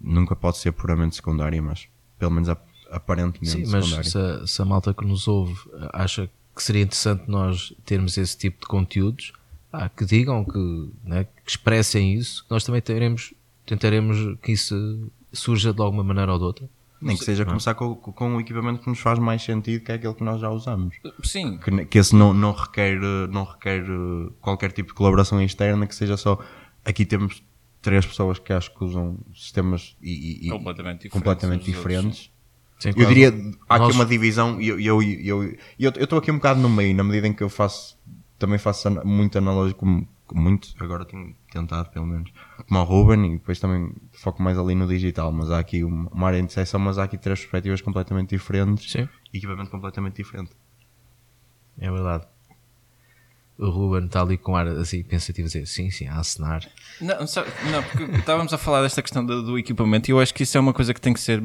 [0.00, 2.48] nunca pode ser puramente secundária, mas pelo menos
[2.90, 5.58] aparentemente Sim, mas se a, se a malta que nos ouve
[5.92, 9.32] acha que seria interessante nós termos esse tipo de conteúdos,
[9.72, 13.32] ah, que digam, que, né, que expressem isso, nós também teremos,
[13.64, 16.70] tentaremos que isso surja de alguma maneira ou de outra.
[17.00, 19.94] Nem que seja começar com, com um equipamento que nos faz mais sentido que é
[19.94, 20.96] aquele que nós já usamos.
[21.22, 21.56] Sim.
[21.58, 22.98] Que, que esse não, não, requer,
[23.30, 26.42] não requer eh, qualquer tipo de colaboração externa, que seja só.
[26.84, 27.40] Aqui temos
[27.80, 31.12] três pessoas que acho que usam sistemas e, e completamente diferentes.
[31.12, 32.32] Completamente diferentes.
[32.78, 33.28] Sim, eu diria,
[33.68, 33.88] há nós...
[33.88, 36.94] aqui uma divisão e eu estou eu, eu, eu, eu, aqui um bocado no meio,
[36.94, 37.98] na medida em que eu faço
[38.38, 39.84] também faço muito analógico,
[40.32, 42.30] muito, agora tenho tentado pelo menos,
[42.66, 46.26] como o Ruben e depois também foco mais ali no digital, mas há aqui uma
[46.26, 49.08] área de interseção, mas há aqui três perspectivas completamente diferentes Sim.
[49.32, 50.52] e equipamento completamente diferente.
[51.78, 52.26] É verdade.
[53.58, 56.62] O Ruben está ali com ar assim pensativo a dizer sim, sim, a acenar.
[57.00, 60.32] Não, só, não porque estávamos a falar desta questão do, do, equipamento e eu acho
[60.32, 61.42] que isso é uma coisa que tem que ser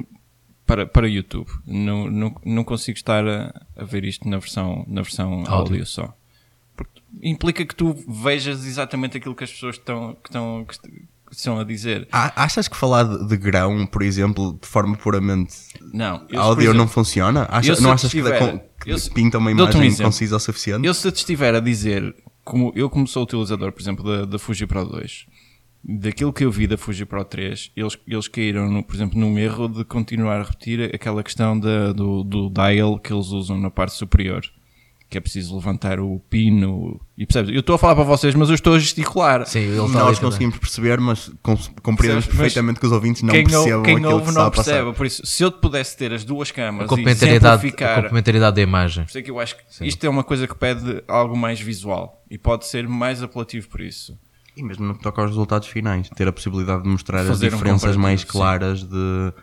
[0.66, 1.50] para, para YouTube.
[1.66, 6.16] Não, não, não consigo estar a, a ver isto na versão, na versão áudio, só
[7.22, 10.74] implica que tu vejas exatamente aquilo que as pessoas estão, que estão, que
[11.32, 12.08] estão a dizer.
[12.12, 15.56] Achas que falar de, de, grão, por exemplo, de forma puramente
[15.94, 17.48] não, eu, áudio exemplo, não funciona?
[17.50, 18.40] Acha, não achas estiver,
[18.80, 20.88] que, que eu, pinta uma imagem um concisa o suficiente?
[20.88, 24.40] Eu se te estiver a dizer, como eu como sou utilizador, por exemplo, da, da
[24.40, 25.26] Fuji Pro 2,
[25.84, 29.38] daquilo que eu vi da Fuji Pro 3, eles, eles caíram, no, por exemplo, num
[29.38, 33.70] erro de continuar a repetir aquela questão da, do, do dial que eles usam na
[33.70, 34.44] parte superior
[35.14, 37.00] que é preciso levantar o pino.
[37.16, 37.54] E percebes?
[37.54, 39.46] Eu estou a falar para vocês, mas eu estou a gesticular.
[39.46, 41.32] Sim, ele Nós conseguimos perceber, mas
[41.84, 44.92] compreendemos perfeitamente que os ouvintes não quem percebam quem aquilo ouve que não percebe.
[44.94, 47.84] Por isso, se eu pudesse ter as duas câmaras a complementaridade, e.
[47.84, 49.04] A complementaridade da imagem.
[49.04, 49.86] Por isso é que eu acho que Sim.
[49.86, 52.24] isto é uma coisa que pede algo mais visual.
[52.28, 54.18] E pode ser mais apelativo por isso.
[54.56, 56.10] E mesmo no que toca aos resultados finais.
[56.10, 58.88] Ter a possibilidade de mostrar Fazer as diferenças um mais claras sim.
[58.88, 59.34] de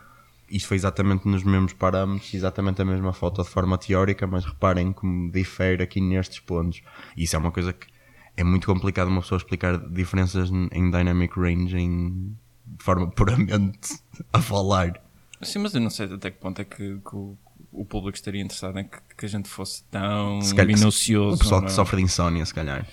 [0.50, 4.92] isto foi exatamente nos mesmos parâmetros, exatamente a mesma foto de forma teórica, mas reparem
[4.92, 6.82] como difere aqui nestes pontos.
[7.16, 7.86] E isso é uma coisa que
[8.36, 14.00] é muito complicado uma pessoa explicar diferenças em dynamic range em, de forma puramente
[14.32, 15.00] a falar.
[15.40, 17.38] Sim, mas eu não sei até que ponto é que, que o,
[17.72, 21.36] o, público estaria interessado em que, que a gente fosse tão calhar, minucioso.
[21.36, 22.86] O pessoal que sofre de insónia, se calhar.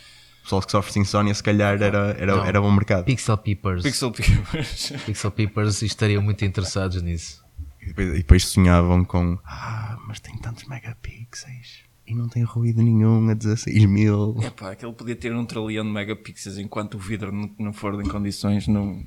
[0.47, 3.03] O pessoal que sofre de insónia, se calhar era, era, era bom mercado.
[3.03, 3.83] Pixel Peepers.
[3.83, 4.93] Pixel Peepers.
[5.05, 7.43] Pixel Peepers estariam muito interessados nisso.
[7.81, 12.81] E depois, e depois sonhavam com Ah, mas tem tantos megapixels e não tem ruído
[12.81, 14.37] nenhum a 16 mil.
[14.41, 17.93] É pá, aquele podia ter um trilhão de megapixels enquanto o vidro não, não for
[18.01, 19.03] em condições, não,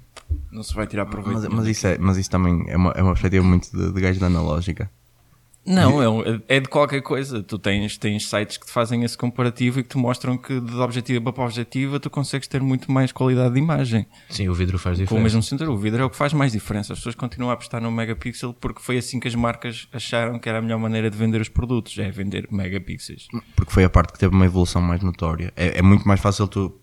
[0.52, 1.40] não se vai tirar proveito.
[1.40, 4.00] Mas, mas, isso, é, mas isso também é uma, é uma perspectiva muito de, de
[4.00, 4.90] gajo da analógica.
[5.64, 7.42] Não, é, é, de qualquer coisa.
[7.42, 10.74] Tu tens, tens sites que te fazem esse comparativo e que te mostram que de
[10.76, 14.06] objetiva para objetiva tu consegues ter muito mais qualidade de imagem.
[14.28, 15.14] Sim, o vidro faz diferença.
[15.14, 16.92] Com o mesmo sensor, o vidro é o que faz mais diferença.
[16.92, 20.48] As pessoas continuam a apostar no megapixel porque foi assim que as marcas acharam que
[20.48, 23.28] era a melhor maneira de vender os produtos, é vender megapixels.
[23.54, 25.52] Porque foi a parte que teve uma evolução mais notória.
[25.56, 26.80] É, é muito mais fácil tu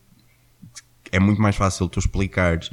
[1.12, 2.70] é muito mais fácil tu explicares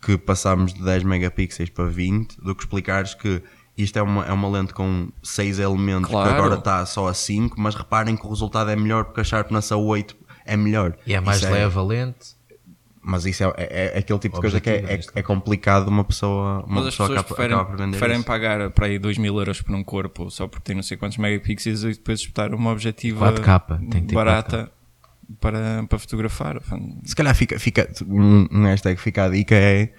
[0.00, 3.42] que passámos de 10 megapixels para 20 do que explicares que
[3.78, 6.28] isto é uma, é uma lente com 6 elementos claro.
[6.28, 9.24] que agora está só a 5, mas reparem que o resultado é melhor porque a
[9.24, 10.96] Sharpness a 8 é melhor.
[11.06, 12.38] E é mais isso é- leve é, a lente.
[13.00, 16.04] Mas isso é, é, é aquele tipo de coisa que é, é, é, complicado uma
[16.04, 19.74] pessoa, uma mas pessoa as pessoas preferem, preferem pagar para aí 2 mil euros por
[19.74, 23.78] um corpo só porque tem não sei quantos megapixels e depois espetar uma objetiva 4K.
[23.88, 24.70] Tem que ter barata 4K.
[25.40, 26.60] para, para fotografar.
[27.04, 29.90] Se calhar fica, fica um, um hashtag fica a dica é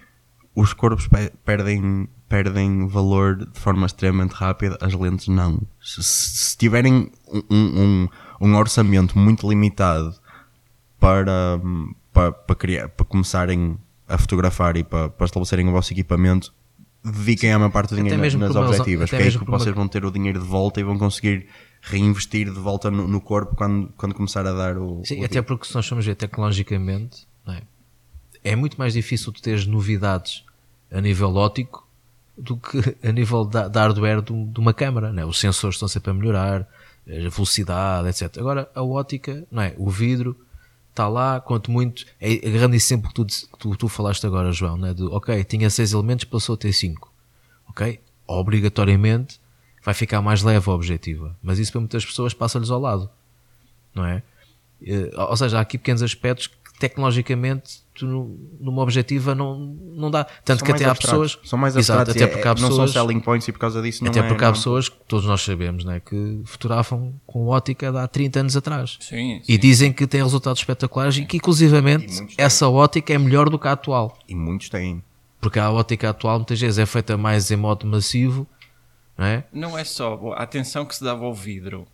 [0.54, 5.60] os corpos pe- perdem, perdem valor de forma extremamente rápida, as lentes não.
[5.82, 8.08] Se, se tiverem um, um,
[8.40, 10.14] um orçamento muito limitado
[10.98, 11.60] para,
[12.12, 16.52] para, para, criar, para começarem a fotografar e para, para estabelecerem o vosso equipamento,
[17.02, 19.58] dediquem a maior parte do Até dinheiro mesmo nas objetivas, até que é que uma-
[19.58, 21.46] vocês vão ter o dinheiro de volta e vão conseguir
[21.80, 25.00] reinvestir de volta no, no corpo quando, quando começar a dar o.
[25.04, 27.26] Sim, o até porque se nós formos ver tecnologicamente,
[28.44, 28.50] é?
[28.50, 30.44] é muito mais difícil tu teres novidades
[30.90, 31.86] a nível óptico
[32.36, 35.12] do que a nível da, da hardware do- de uma câmara.
[35.12, 35.26] Não é?
[35.26, 36.66] Os sensores estão sempre a melhorar,
[37.06, 38.38] a velocidade, etc.
[38.38, 39.74] Agora, a ótica, não é?
[39.78, 40.36] o vidro
[40.90, 44.50] está lá, quanto muito, é, agarrando esse exemplo que tu, que tu, tu falaste agora,
[44.52, 44.92] João, né?
[44.92, 47.12] de, ok, tinha seis elementos, passou a ter cinco.
[47.68, 48.00] Ok?
[48.26, 49.40] Obrigatoriamente
[49.84, 51.36] vai ficar mais leve a objetiva.
[51.42, 53.08] Mas isso para muitas pessoas passa-lhes ao lado
[53.94, 54.22] não é?
[54.86, 56.46] Eh, Ou seja, há aqui pequenos aspectos
[56.80, 60.24] tecnologicamente tu nu- numa objetiva não, não dá.
[60.24, 61.34] Tanto São que até há abstratos.
[61.36, 61.48] pessoas.
[61.50, 62.90] São mais Exato, até e porque é- há não pessoas.
[62.92, 64.96] são selling points e por causa disso não Até é- porque há não- pessoas que
[65.06, 68.96] todos nós sabemos né, que fotografam com ótica de há 30 anos atrás.
[69.00, 72.44] Sim, E dizem que têm resultados espetaculares e que, inclusivamente, E muitos têm.
[72.44, 74.18] essa ótica é melhor do que a atual.
[74.26, 75.02] E muitos têm.
[75.40, 78.46] Porque a ótica atual muitas vezes é feita mais em modo massivo,
[79.16, 79.44] não é?
[79.52, 81.86] Não é só a atenção que se dava ao vidro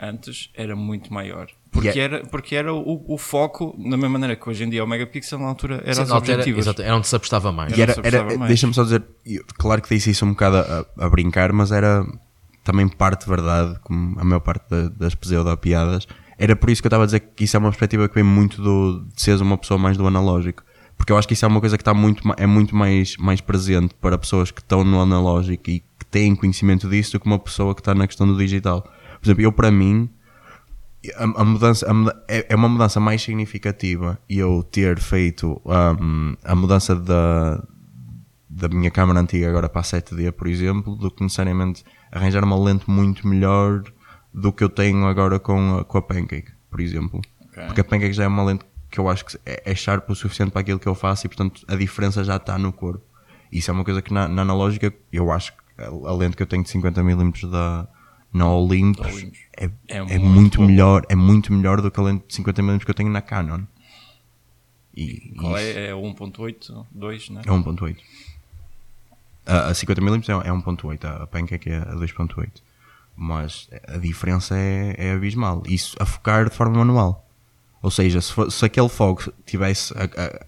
[0.00, 1.48] antes era muito maior.
[1.74, 4.80] Porque, é- era, porque era o, o foco, da mesma maneira que hoje em dia
[4.80, 6.64] é o megapixel, na altura era Sim, as era, objetivas.
[6.66, 7.76] exato, era onde se apostava mais.
[7.78, 8.48] Era era, era, mais.
[8.48, 9.04] deixa-me só dizer,
[9.58, 12.06] claro que disse isso um bocado a, a brincar, mas era
[12.62, 16.06] também parte verdade, como a maior parte da- das pseudo-piadas.
[16.38, 18.24] Era por isso que eu estava a dizer que isso é uma perspectiva que vem
[18.24, 20.62] muito do, de seres uma pessoa mais do analógico.
[20.96, 23.40] Porque eu acho que isso é uma coisa que está muito, é muito mais, mais
[23.40, 27.38] presente para pessoas que estão no analógico e que têm conhecimento disso do que uma
[27.38, 28.82] pessoa que está na questão do digital.
[28.82, 30.08] Por exemplo, eu para mim,
[31.16, 35.60] a, a mudança a é, é uma mudança mais significativa e eu ter feito
[36.00, 37.62] hum, a mudança da,
[38.48, 42.56] da minha câmera antiga agora para a 7D, por exemplo, do que necessariamente arranjar uma
[42.56, 43.82] lente muito melhor
[44.32, 47.20] do que eu tenho agora com a, com a Pancake, por exemplo.
[47.48, 47.64] Ok.
[47.66, 50.14] Porque a Pancake já é uma lente que eu acho que é, é sharp o
[50.14, 53.04] suficiente para aquilo que eu faço e, portanto, a diferença já está no corpo.
[53.50, 56.42] Isso é uma coisa que na, na analógica, eu acho que a, a lente que
[56.42, 57.88] eu tenho de 50mm da
[58.34, 59.38] na Olympus Olympus.
[59.56, 62.84] é, É é muito muito, melhor, é muito melhor do que a lente de 50mm
[62.84, 63.62] que eu tenho na Canon.
[64.96, 65.86] E, Qual isso- é?
[65.88, 67.42] É o 1.8, 2, né?
[67.46, 67.96] é 1.8.
[69.46, 72.48] A, a 50mm é, é 1.8, a Pancake é a 2.8.
[73.16, 75.62] Mas a diferença é, é abismal.
[75.66, 77.28] Isso a focar de forma manual.
[77.82, 80.46] Ou seja, se, for- se aquele fogo tivesse a- a-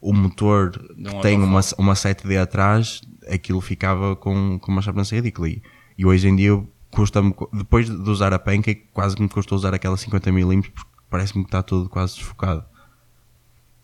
[0.00, 5.04] o motor um que tem uma, uma 7D atrás, aquilo ficava com, com uma chapinha
[5.10, 5.48] ridícula.
[5.48, 5.62] E,
[5.96, 9.74] e hoje em dia custa-me, depois de usar a Pancake, quase que me custa usar
[9.74, 12.64] aquela 50mm porque parece-me que está tudo quase desfocado.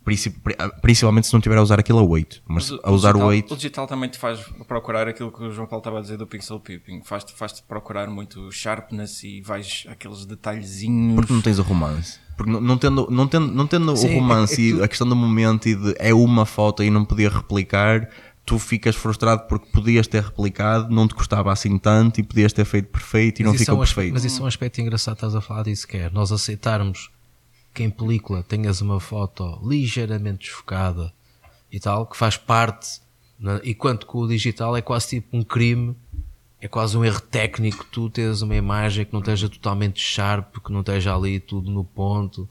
[0.05, 0.19] Pri-
[0.83, 2.43] Principalmente se não tiver a usar aquilo a 8.
[2.47, 3.55] Mas, Mas a usar digital, o 8.
[3.55, 4.39] O digital também te faz
[4.69, 7.01] procurar aquilo que o João Paulo estava a dizer do pixel peeping.
[7.03, 11.15] Faz-te faz procurar muito sharpness e vais aqueles detalhezinhos.
[11.17, 12.19] Porque não tens o romance.
[12.37, 14.85] Porque não, não tendo, não tendo, não tendo Sim, o romance é- é e tu-
[14.85, 18.11] a questão do momento e de é uma foto e não podia replicar,
[18.45, 22.65] tu ficas frustrado porque podias ter replicado, não te custava assim tanto e podias ter
[22.65, 24.13] feito perfeito e não Mas isso ficou é um perfeito.
[24.13, 27.11] Mas isso é um aspecto engraçado, estás a falar disso, que é nós aceitarmos
[27.73, 31.13] que em película tenhas uma foto ligeiramente desfocada
[31.73, 33.01] e tal, que faz parte,
[33.39, 33.61] né?
[33.65, 35.97] enquanto que o digital é quase tipo um crime,
[36.61, 40.73] é quase um erro técnico, tu tens uma imagem que não esteja totalmente sharp, que
[40.73, 42.49] não esteja ali tudo no ponto,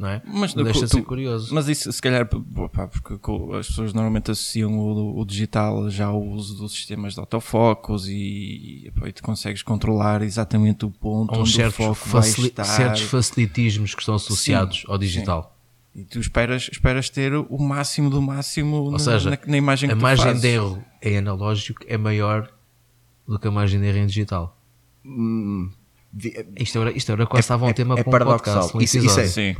[0.00, 0.22] não é?
[0.26, 1.54] Mas deixa de tu- ser curioso.
[1.54, 3.14] Mas isso, se calhar, pá, porque
[3.56, 8.14] as pessoas normalmente associam o, o digital já ao uso dos sistemas de autofocos e,
[8.14, 12.64] e, e tu consegues controlar exatamente o ponto uns onde o foco vai estar.
[12.64, 15.56] certos facilitismos que estão associados Sim, ao digital.
[15.94, 19.88] E tu esperas, esperas ter o máximo do máximo Ou na, seja, na, na imagem
[19.88, 20.40] que a margem fazes.
[20.40, 22.48] de erro em analógico é maior
[23.28, 24.56] do que a margem de erro em digital.
[25.04, 25.70] Hum,
[26.12, 28.54] vi- Isto agora, isto agora quase estava um tema é para um paradoxal.
[28.70, 29.26] podcast, um Isso- isso é-.
[29.26, 29.56] Sim.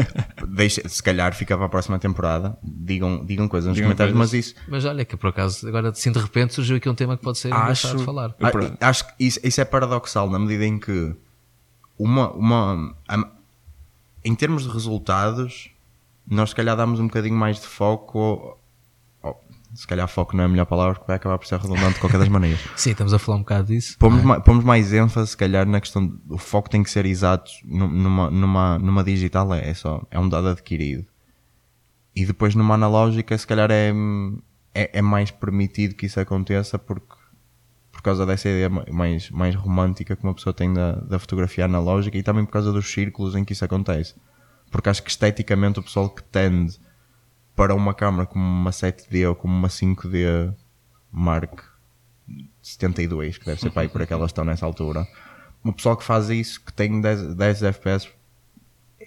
[0.48, 2.56] deixa, se calhar fica para a próxima temporada.
[2.62, 4.32] Digam, digam coisas nos Digam comentários, coisas.
[4.34, 7.16] mas isso Mas olha que por acaso, agora assim de repente surgiu aqui um tema
[7.16, 8.34] que pode ser engraçado de falar.
[8.38, 8.46] Eu
[8.80, 11.14] Ah, acho que isso, isso é paradoxal na medida em que
[11.98, 13.28] uma, uma a-
[14.24, 15.70] em termos de resultados
[16.26, 18.58] nós se calhar damos um bocadinho mais de foco
[19.74, 22.00] se calhar foco não é a melhor palavra porque vai acabar por ser redundante de
[22.00, 23.96] qualquer das maneiras Sim, estamos a falar um bocado disso.
[23.98, 24.24] pomos, é?
[24.24, 27.50] ma- pomos mais ênfase se calhar na questão de- o foco tem que ser exato
[27.64, 31.04] nu- numa, numa, numa digital é, é só é um dado adquirido
[32.14, 33.92] e depois numa analógica se calhar é,
[34.74, 37.14] é, é mais permitido que isso aconteça porque
[37.90, 41.64] por causa dessa ideia ma- mais, mais romântica que uma pessoa tem da, da fotografia
[41.64, 44.14] analógica e também por causa dos círculos em que isso acontece.
[44.70, 46.76] Porque acho que esteticamente o pessoal que tende
[47.56, 50.54] para uma câmera como uma 7D ou como uma 5D
[51.12, 51.60] Mark
[52.62, 55.06] 72, que deve ser para aí por aquelas estão nessa altura,
[55.62, 58.08] o pessoal que faz isso, que tem 10, 10 FPS,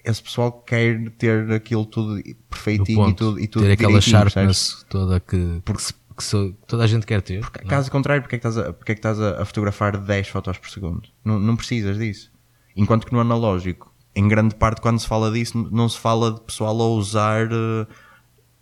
[0.05, 5.19] esse pessoal quer ter aquilo tudo perfeitinho e tudo, e tudo ter aquela sharpness toda
[5.19, 7.41] que, que, se- que so- toda a gente quer ter.
[7.41, 7.65] não é?
[7.65, 10.57] Caso contrário, porque é que estás, a, porque é que estás a, fotografar 10 fotos
[10.57, 11.09] por segundo?
[11.25, 12.31] Não, não precisas disso.
[12.75, 16.41] Enquanto que no analógico, em grande parte, quando se fala disso, não se fala de
[16.41, 17.87] pessoal a usar eh,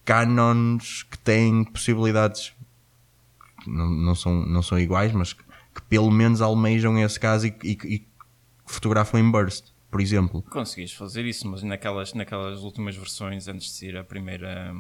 [0.05, 2.53] canons que têm possibilidades
[3.63, 7.47] que não, não, são, não são iguais, mas que, que pelo menos almejam esse caso
[7.47, 8.07] e, e- e
[8.65, 10.41] fotografam em burst, por exemplo.
[10.43, 14.73] Conseguis fazer isso, mas naquelas, naquelas últimas versões, antes de sair a primeira,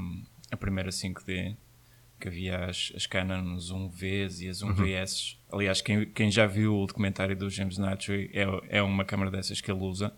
[0.51, 1.55] a primeira 5D,
[2.19, 5.37] que havia as, as Canons 1Vs e as 1VS.
[5.51, 9.59] Aliás, quem, quem já viu o documentário do James Natry é, é uma câmera dessas
[9.59, 10.13] que ele usa.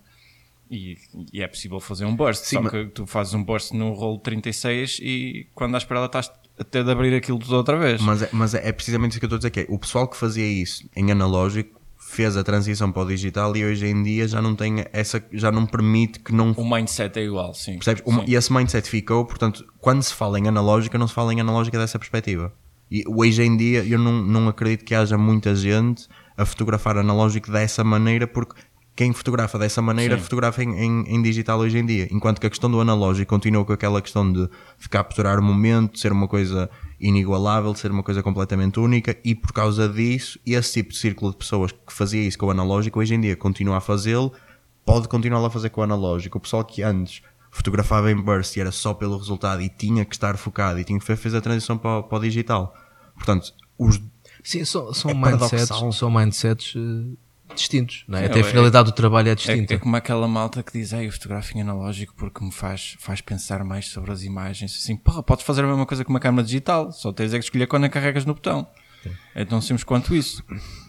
[0.69, 0.97] E,
[1.31, 3.93] e é possível fazer um burst, Sim, só mas- que tu fazes um burst no
[3.93, 8.01] rolo 36 e quando à espera estás a ter de abrir aquilo tudo outra vez.
[8.01, 9.77] Mas, é, mas é, é precisamente isso que eu estou a dizer, que é, o
[9.79, 14.01] pessoal que fazia isso em analógico fez a transição para o digital e hoje em
[14.01, 17.73] dia já não tem essa, já não permite que não O mindset é igual, sim.
[17.73, 18.03] Percebes?
[18.05, 18.23] Sim.
[18.25, 21.77] e esse mindset ficou, portanto, quando se fala em analógica, não se fala em analógica
[21.77, 22.53] dessa perspectiva.
[22.89, 26.07] E hoje em dia eu não, não acredito que haja muita gente
[26.37, 28.55] a fotografar analógico dessa maneira, porque
[28.97, 30.23] quem fotografa dessa maneira Sim.
[30.23, 32.07] fotografa em, em- em digital hoje em dia.
[32.11, 34.49] Enquanto que a questão do analógico continua com aquela questão de,
[34.89, 36.69] capturar o momento, de ser uma coisa
[36.99, 41.31] inigualável, de ser uma coisa completamente única, e por causa disso, esse tipo de círculo
[41.31, 44.33] de pessoas que fazia isso com o analógico, hoje em dia continua a fazê-lo,
[44.83, 46.37] pode continuar a fazer com o analógico.
[46.39, 47.21] O pessoal que antes
[47.51, 50.99] fotografava em burst e era só pelo resultado e tinha que estar focado e tinha
[50.99, 52.73] que fazer, fez a transição para, o- para o digital.
[53.15, 54.01] Portanto, os,
[54.43, 57.15] Sim, são, são É mindsets, são mindsets eh,
[57.57, 58.03] distintos.
[58.07, 58.25] Não é?
[58.25, 59.73] Até a é- finalidade do trabalho é É, distinta.
[59.73, 63.21] é como aquela malta que diz, "Ei, eu fotografo em analógico porque me faz, faz
[63.21, 64.75] pensar mais sobre as imagens.
[64.81, 67.43] Assim, porra, podes fazer a mesma coisa com uma câmera digital, só tens é que
[67.45, 68.67] escolher quando a carregas no botão.
[69.33, 70.43] É tão simples quanto isso.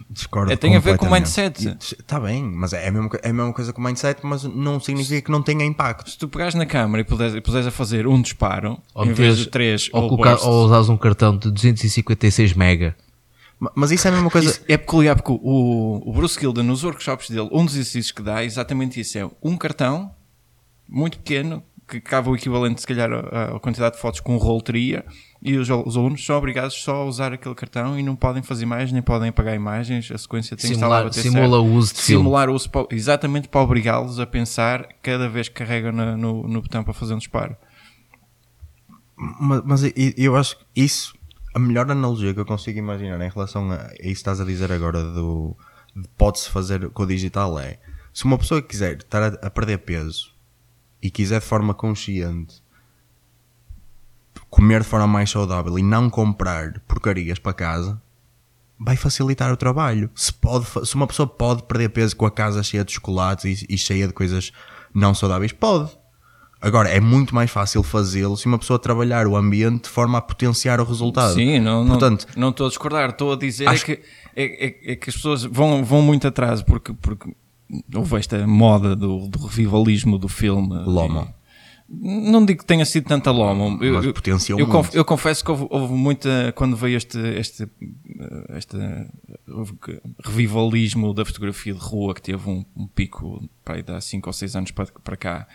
[0.09, 1.77] discordo É, tem a ver com o mindset.
[1.79, 4.79] Está bem, mas é a, mesma, é a mesma coisa com o mindset, mas não
[4.79, 6.09] significa que não tenha impacto.
[6.09, 9.13] Se tu pegares na câmera e puderes, e puderes a fazer um disparo, Ou, em
[9.13, 12.95] vez de três ou, ou, colocar, ou usares um cartão de 256 mega.
[13.59, 14.49] Ma- Mas isso é a mesma coisa.
[14.49, 18.21] Isso é peculiar porque o, o Bruce Gilden, nos workshops dele, um dos exercícios que
[18.21, 20.11] dá é exatamente isso: é um cartão
[20.87, 24.61] muito pequeno, que cabe o equivalente, se calhar, à quantidade de fotos que um rolo
[24.61, 25.03] teria,
[25.41, 28.65] e os, os alunos são obrigados só a usar aquele cartão e não podem fazer
[28.65, 31.73] mais, nem podem apagar imagens, a sequência tem que estar lá a Simular, simula certo.
[31.73, 32.23] o uso de filme.
[32.23, 36.61] Simular o uso, exatamente para obrigá-los a pensar cada vez que carregam na- no, no
[36.61, 37.55] botão para fazer um disparo.
[39.17, 41.13] Mas, mas eu acho que isso,
[41.53, 44.71] a melhor analogia que eu consigo imaginar em relação a, isso que estás a dizer
[44.71, 45.55] agora do
[45.95, 47.79] de pode-se fazer com o digital é
[48.13, 50.33] se uma pessoa quiser estar a, a perder peso
[51.01, 52.61] e quiser de forma consciente
[54.49, 58.01] comer de forma mais saudável e não comprar porcarias para casa,
[58.79, 60.09] vai facilitar o trabalho.
[60.15, 63.65] Se, pode, se uma pessoa pode perder peso com a casa cheia de chocolates e,
[63.69, 64.51] e cheia de coisas
[64.93, 65.91] não saudáveis, pode.
[66.61, 70.21] Agora, é muito mais fácil fazê-lo se uma pessoa trabalhar o ambiente de forma a
[70.21, 71.33] potenciar o resultado.
[71.33, 74.01] Sim, não, não, Portanto, não estou a discordar, estou a dizer acho é, que,
[74.35, 77.33] é, é- é que as pessoas vão, vão muito atrás porque, porque
[77.95, 80.75] houve esta moda do, do revivalismo do filme.
[80.85, 81.33] Loma.
[81.91, 83.83] Não digo que tenha sido tanta loma.
[83.83, 84.77] Eu, Mas eu- potenciou eu, muito.
[84.77, 86.51] conf- eu confesso que houve, houve muita.
[86.55, 87.67] Quando veio este, este,
[88.55, 88.77] este
[90.23, 94.27] revivalismo da fotografia de rua que teve um, um pico para aí de há 5
[94.29, 95.47] ou 6 anos para, para cá.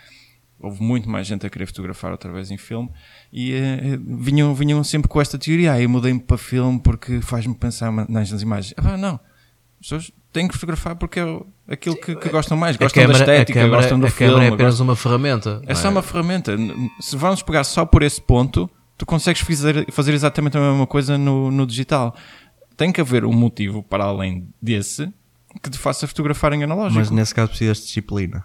[0.59, 2.89] Houve muito mais gente a querer fotografar outra vez em filme
[3.31, 5.73] e eh, vinham, vinham sempre com esta teoria.
[5.73, 8.73] Ah, eu mudei-me para filme porque faz-me pensar nas nas imagens.
[8.77, 9.15] Ah, não.
[9.15, 11.39] As pessoas têm que fotografar porque é
[11.69, 12.75] aquilo que, que gostam mais.
[12.77, 14.33] A Gostam câmara, da estética, a câmara, gostam do a filme.
[14.33, 15.61] câmara é apenas uma ferramenta.
[15.65, 16.57] é não só uma ferramenta.
[17.01, 21.17] Se vamos pegar só por esse ponto, tu consegues fazer, fazer exatamente a mesma coisa
[21.17, 22.15] no, no digital.
[22.77, 25.13] Tem que haver um motivo para além desse
[25.61, 26.99] que te faça fotografar em analógico.
[26.99, 28.43] mas nesse caso precisas de disciplina.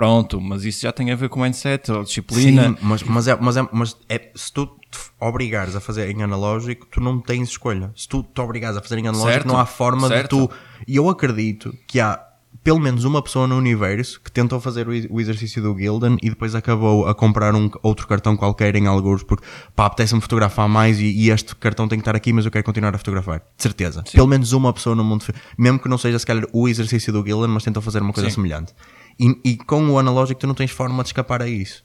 [0.00, 2.68] Pronto, mas isso já tem a ver com mindset ou disciplina.
[2.70, 6.22] Sim, mas, mas, é, mas, é, mas é, se tu te obrigares a fazer em
[6.22, 7.92] analógico, tu não tens escolha.
[7.94, 10.22] Se tu te obrigares a fazer em analógico, Certo, não há forma certo.
[10.22, 10.54] de tu.
[10.88, 12.18] E eu acredito que há
[12.64, 16.54] pelo menos uma pessoa no universo que tentou fazer o, exercício do Gildan e depois
[16.54, 19.44] acabou a comprar um outro cartão qualquer em alguns porque
[19.76, 22.64] pá, apetece-me fotografar mais e, e este cartão tem que estar aqui, mas eu quero
[22.64, 23.40] continuar a fotografar.
[23.54, 24.02] De certeza.
[24.10, 25.26] Pelo menos uma pessoa no mundo,
[25.58, 28.30] mesmo que não seja se calhar o exercício do Gildan, mas tentou fazer uma coisa
[28.30, 28.36] Sim.
[28.36, 28.72] semelhante.
[29.20, 31.84] E, e com o analógico tu não tens forma de escapar a isso.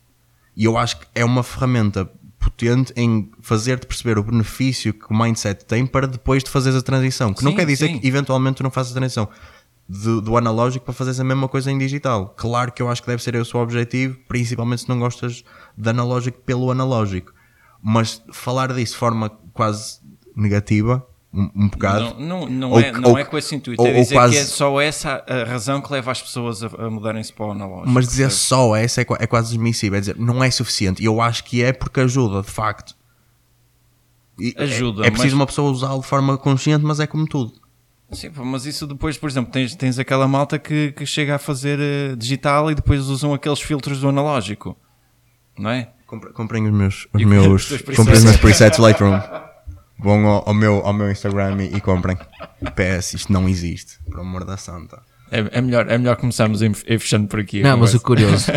[0.56, 2.10] E eu acho que é uma ferramenta
[2.40, 6.82] potente em fazer-te perceber o benefício que o mindset tem para depois de fazeres a
[6.82, 7.34] transição.
[7.34, 8.00] Que não Sim, quer dizer sim.
[8.00, 9.28] que eventualmente tu não faças a transição
[9.90, 12.34] do, do analógico para fazeres a mesma coisa em digital.
[12.38, 15.44] Claro que eu acho que deve ser esse o objetivo, principalmente se não gostas
[15.78, 17.34] de analógico pelo analógico.
[17.84, 20.00] mas falar disso de forma quase
[20.36, 21.06] negativa,
[21.36, 22.16] um, um bocado.
[22.18, 24.34] Não, não, não, Ou é, não ou é com esse intuito, ou- é dizer quase-
[24.34, 27.52] que é só essa a razão que leva as pessoas a, a mudarem-se para o
[27.52, 27.90] analógico.
[27.90, 28.46] Mas dizer percebes?
[28.48, 29.98] só essa é, é quase desmissível.
[29.98, 31.02] É dizer, não é suficiente.
[31.02, 32.96] E eu acho que é porque ajuda, de facto.
[34.40, 37.26] E Ajuda, É, é preciso mas- uma pessoa usá-lo de forma consciente, mas é como
[37.28, 37.54] tudo.
[38.12, 41.80] Sim, mas isso depois, por exemplo, tens, tens aquela malta que, que chega a fazer
[41.82, 44.78] eh, digital e depois usam aqueles filtros do analógico,
[45.58, 45.90] não é?
[46.06, 49.20] Compre- Comprem os meus, os meus, comprem os meus presets Lightroom.
[49.98, 52.18] Vão ao, ao meu, ao meu Instagram e, e comprem.
[52.76, 53.98] PS, isto não existe.
[54.10, 55.02] Por amor da santa.
[55.32, 57.62] É, é melhor, é melhor começarmos a ir a ir fechando por aqui.
[57.62, 58.52] Não, mas o curioso,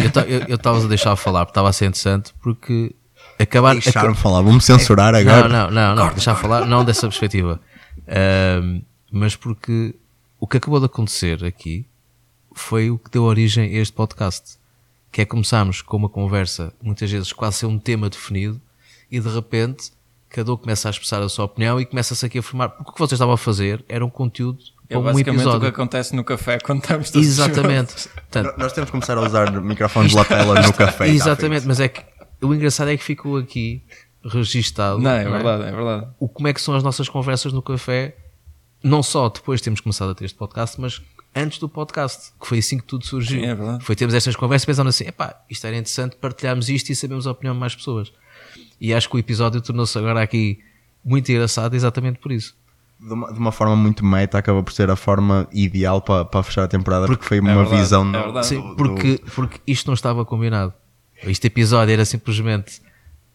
[0.47, 2.95] eu estava a deixar falar porque estava a ser interessante porque
[3.39, 3.73] acabar.
[3.73, 5.49] Deixaram-me falar, vou-me censurar Não, agora.
[5.49, 7.61] não, não, não, deixar falar, não dessa perspectiva.
[9.11, 9.95] Mas porque
[10.39, 11.87] o que acabou de acontecer aqui
[12.55, 14.59] foi o que deu origem a este podcast.
[15.11, 18.61] Que é começarmos com uma conversa, muitas vezes quase ser um tema definido,
[19.11, 19.91] e de repente
[20.31, 22.69] cada um começa a expressar a sua opinião e começa-se aqui a formar.
[22.71, 25.43] Porque o que vocês estavam a fazer era um conteúdo É para um basicamente o
[25.43, 25.69] que episódio.
[25.69, 28.09] acontece no café quando estamos todos Exatamente.
[28.09, 31.07] Portanto, Nós temos que começar a usar microfones de lapela no café.
[31.07, 32.03] tá Exatamente, mas é que
[32.43, 33.83] o engraçado é que ficou aqui
[34.25, 34.99] registado.
[34.99, 36.07] Não, é não verdade, é verdade.
[36.19, 38.17] O como é que são as nossas conversas no café,
[38.83, 41.01] não só depois de termos começado a ter este podcast, mas
[41.35, 43.41] antes do podcast, que foi assim que tudo surgiu.
[43.41, 43.85] Sim, é verdade.
[43.85, 47.31] Foi termos estas conversas pensando assim, epá, isto era interessante partilharmos isto e sabermos a
[47.33, 48.13] opinião de mais pessoas.
[48.81, 50.61] E acho que o episódio tornou-se agora aqui
[51.05, 52.57] muito engraçado exatamente por isso.
[53.01, 56.43] De uma, de uma forma muito meta, acaba por ser a forma ideal para, para
[56.43, 58.47] fechar a temporada, porque, foi uma verdade, visão é do- verdade.
[58.47, 60.73] Sim, do- porque, porque isto não estava combinado.
[61.23, 62.81] Este episódio era simplesmente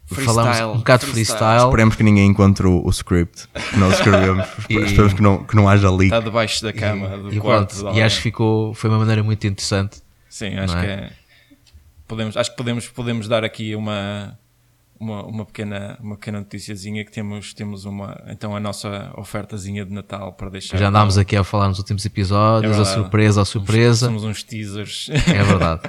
[0.05, 1.37] Freestyle, falarmos um bocado freestyle.
[1.39, 1.67] freestyle.
[1.69, 4.45] Esperemos que ninguém encontre o, o script que nós escrevemos.
[4.69, 6.05] E- Esperemos que não, que não haja leak.
[6.13, 7.75] Está debaixo da cama do E, quarto.
[7.77, 10.01] pronto, e acho que ficou, foi uma maneira muito interessante.
[10.29, 10.91] Sim, acho Não que é?
[10.93, 11.11] é.
[12.05, 14.37] Podemos, acho que podemos, podemos dar aqui uma,
[15.03, 19.91] uma, uma, pequena, uma pequena noticiazinha que temos, temos uma, então a nossa ofertazinha de
[19.91, 20.77] Natal para deixar.
[20.77, 24.05] Já andámos aqui a falar nos últimos episódios, É a surpresa, a surpresa.
[24.07, 25.09] Somos uns teasers.
[25.09, 25.81] É verdade.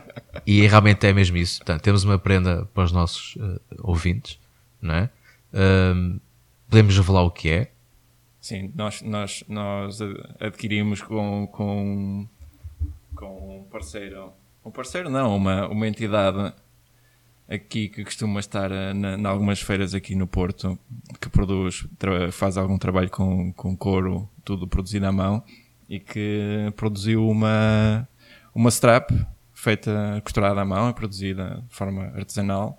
[0.46, 1.58] E realmente é mesmo isso.
[1.58, 4.38] Portanto, temos uma prenda para os nossos eh, ouvintes,
[4.82, 5.10] não é?
[5.52, 6.18] Ahm,
[6.68, 7.70] podemos revelar o que é.
[8.40, 9.98] Sim, nós, nós, nós
[10.40, 12.28] adquirimos com, com,
[13.14, 14.32] com um parceiro.
[14.64, 16.52] Um parceiro não, uma, uma entidade
[17.48, 20.78] aqui que costuma estar eh, em algumas feiras aqui no Porto,
[21.20, 21.86] que produz,
[22.32, 25.42] faz algum trabalho com, com couro, tudo produzido à mão,
[25.88, 28.08] e que produziu uma,
[28.54, 29.10] uma strap
[29.52, 32.78] feita, costurada à mão, e produzida de forma artesanal,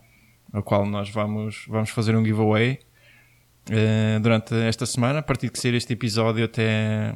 [0.52, 2.80] a qual nós vamos, vamos fazer um giveaway
[3.70, 7.16] eh, durante esta semana, a partir de sair este episódio até,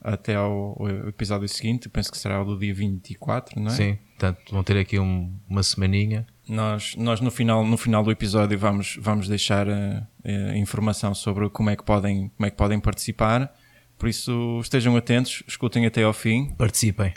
[0.00, 0.76] até ao
[1.08, 3.74] episódio seguinte, penso que será o do dia 24, não é?
[3.74, 3.98] Sim.
[4.18, 6.26] Portanto, vão ter aqui um- uma semaninha.
[6.48, 11.70] Nós, nós no, final, no final do episódio vamos, vamos deixar eh, informação sobre como
[11.70, 13.52] é, que podem, como é que podem participar.
[13.96, 16.50] Por isso estejam atentos, escutem até ao fim.
[16.58, 17.14] Participem.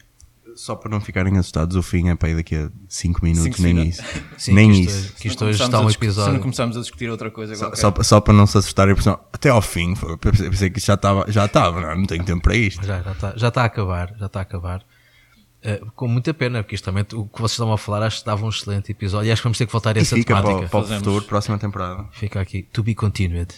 [0.56, 3.62] Só para não ficarem assustados, o fim é para ir daqui a 5 minutos, Cinco
[3.64, 4.00] nem minutos.
[4.00, 4.24] isso.
[4.38, 5.14] Sim, nem que isto, isso.
[5.16, 6.34] Que isto hoje está a um discu- Se episódio.
[6.34, 8.96] não começarmos a discutir outra coisa Só, só, só para não se assustarem,
[9.34, 12.86] até ao fim, pensei, que já estava, já estava, não, não tenho tempo para isto.
[12.86, 14.82] Já, já, está, já está a acabar, já está a acabar.
[15.66, 18.26] Eh, com muita pena, porque isto também, o que vocês estavam a falar, acho que
[18.26, 20.34] dava um excelente episódio e acho que vamos ter que voltar a E essa fica
[20.36, 20.68] para, temática.
[20.68, 21.04] o- para o Fazemos.
[21.04, 22.06] futuro, próxima temporada.
[22.12, 23.54] Fica aqui, to be continued.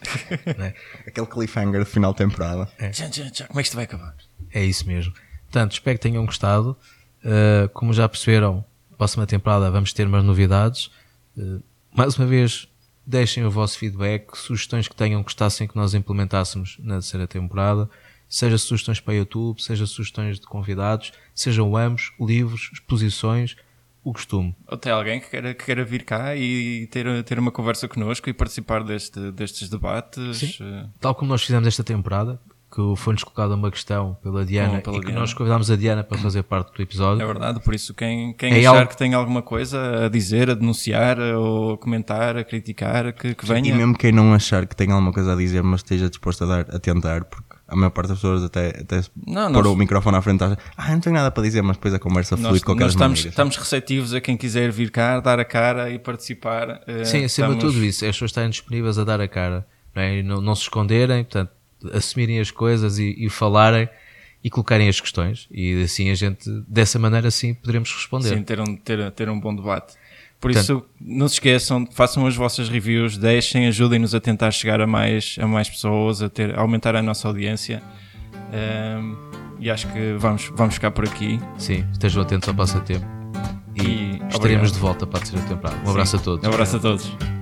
[0.56, 0.74] Né?
[1.06, 2.66] Aquele cliffhanger de final de temporada.
[2.92, 3.46] Tchan, tchan.
[3.48, 4.14] Como é que isto vai acabar?
[4.54, 5.12] É isso mesmo.
[5.44, 6.76] Portanto, espero que tenham gostado.
[7.24, 8.64] Uh, como já perceberam,
[8.96, 10.90] próxima temporada vamos ter mais novidades.
[11.36, 11.60] Uh,
[11.92, 12.68] mais uma vez,
[13.04, 17.90] deixem o vosso feedback, sugestões que tenham que gostassem que nós implementássemos na terceira temporada,
[18.28, 23.56] seja sugestões para YouTube, seja sugestões de convidados, sejam ambos, livros, exposições,
[24.04, 24.54] o costume.
[24.66, 28.28] Ou tem alguém que queira, que queira vir cá e ter, ter uma conversa connosco
[28.28, 30.58] e participar deste, destes debates.
[30.60, 34.82] eh, Tal como nós fizemos esta temporada, que foi-nos colocada uma questão pela Diana Oh,
[34.82, 35.20] pela e que Diana.
[35.20, 37.22] nós convidámos a Diana para fazer parte do episódio.
[37.22, 40.50] É verdade, por isso quem, quem É achar algo- que tem alguma coisa a dizer,
[40.50, 43.70] a denunciar, ou a comentar, a criticar, que, que venha.
[43.70, 46.46] E mesmo quem não achar que tem alguma coisa a dizer, mas esteja disposto a,
[46.46, 49.76] dar, a tentar, porque a maior parte das pessoas até, até Não, pôr nós- o
[49.76, 50.56] microfone à frente, ah,
[50.90, 53.18] não tenho nada para dizer, mas depois a conversa flui Nós, de qualquer nós estamos,
[53.18, 53.28] maneira.
[53.30, 56.80] estamos receptivos a quem quiser vir cá, dar a cara e participar.
[56.86, 60.02] eh, Sim, acima de tudo isso, as pessoas estarem disponíveis a dar a cara não,
[60.02, 60.18] é?
[60.18, 61.50] E não, não se esconderem, portanto,
[61.92, 63.88] assumirem as coisas e, e falarem
[64.42, 65.46] e colocarem as questões.
[65.50, 68.28] E assim a gente, dessa maneira, sim, poderemos responder.
[68.28, 69.94] Sim, ter um, ter, ter um bom debate.
[70.40, 74.80] Por Portanto- isso, não se esqueçam, façam as vossas reviews, deixem, ajudem-nos a tentar chegar
[74.80, 77.82] a mais, a mais pessoas, a, ter, a aumentar a nossa audiência.
[78.52, 79.14] Ehm,
[79.58, 81.40] e acho que vamos, vamos ficar por aqui.
[81.56, 83.04] Sim, estejam atentos ao passatempo.
[83.74, 84.72] E, E estaremos obrigado.
[84.72, 85.80] de volta para a terceira temporada.
[85.84, 86.44] Um abraço a todos.
[86.48, 87.37] Um abraço a todos.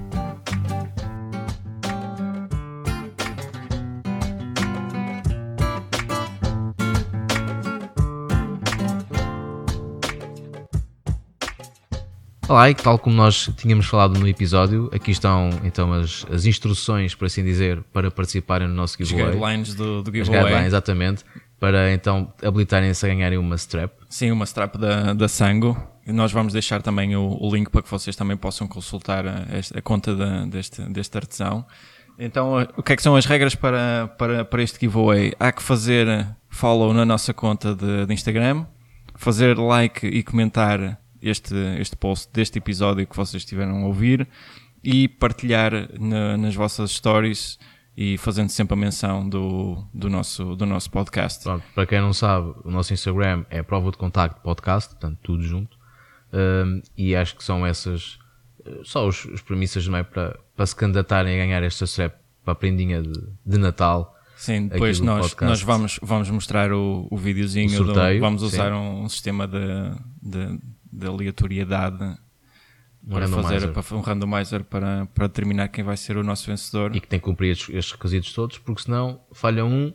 [12.49, 17.13] Olá, e tal como nós tínhamos falado no episódio, aqui estão então as, as instruções,
[17.15, 19.33] por assim dizer, para participarem no nosso Os giveaway.
[19.35, 20.43] guidelines do, do As giveaway.
[20.45, 21.25] guidelines, exatamente.
[21.59, 23.93] Para então habilitarem-se a ganharem uma strap.
[24.09, 25.77] Sim, uma strap da, da Sango.
[26.07, 29.45] E nós vamos deixar também o, o link para que vocês também possam consultar a,
[29.51, 31.67] esta- a conta da- deste, deste artesão.
[32.17, 35.33] Então, eh, o que é que são as regras para, para, para este giveaway?
[35.41, 38.65] Há que fazer follow na nossa conta de, de Instagram,
[39.17, 40.99] fazer like e comentar
[41.29, 44.27] este, este post deste episódio que vocês estiveram a ouvir
[44.83, 47.59] e partilhar na- nas vossas stories
[47.97, 51.43] e fazendo sempre a menção do, do, nosso, do nosso podcast.
[51.45, 55.43] Pronto, para quem não sabe, o nosso Instagram é prova de contacto podcast, portanto, tudo
[55.43, 55.77] junto.
[56.33, 58.19] Um, e acho que são essas
[58.67, 62.15] eh, só os, os premissas não é, para, para se candidatarem a ganhar esta strap
[62.45, 63.13] para a prendinha de,
[63.47, 64.15] de Natal.
[64.37, 68.43] Sim, depois do nós, nós vamos, vamos mostrar o, o videozinho, O do- sorteio, vamos
[68.43, 68.49] sim.
[68.49, 69.59] usar um, um sistema de,
[70.23, 70.59] de,
[70.97, 72.17] de aleatoriedade
[73.07, 76.97] Um para fazer para, um randomizer para, para determinar quem vai ser o nosso vencedor.
[76.97, 79.93] E que tem que cumprir estes, estes requisitos todos, porque senão falha um,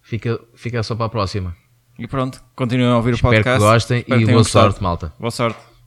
[0.00, 1.54] fica, fica só para a próxima.
[1.98, 3.60] E pronto, continuem a ouvir Espero o podcast.
[3.60, 5.12] que gostem Espero e boa sorte, malta.
[5.18, 5.73] Boa sorte.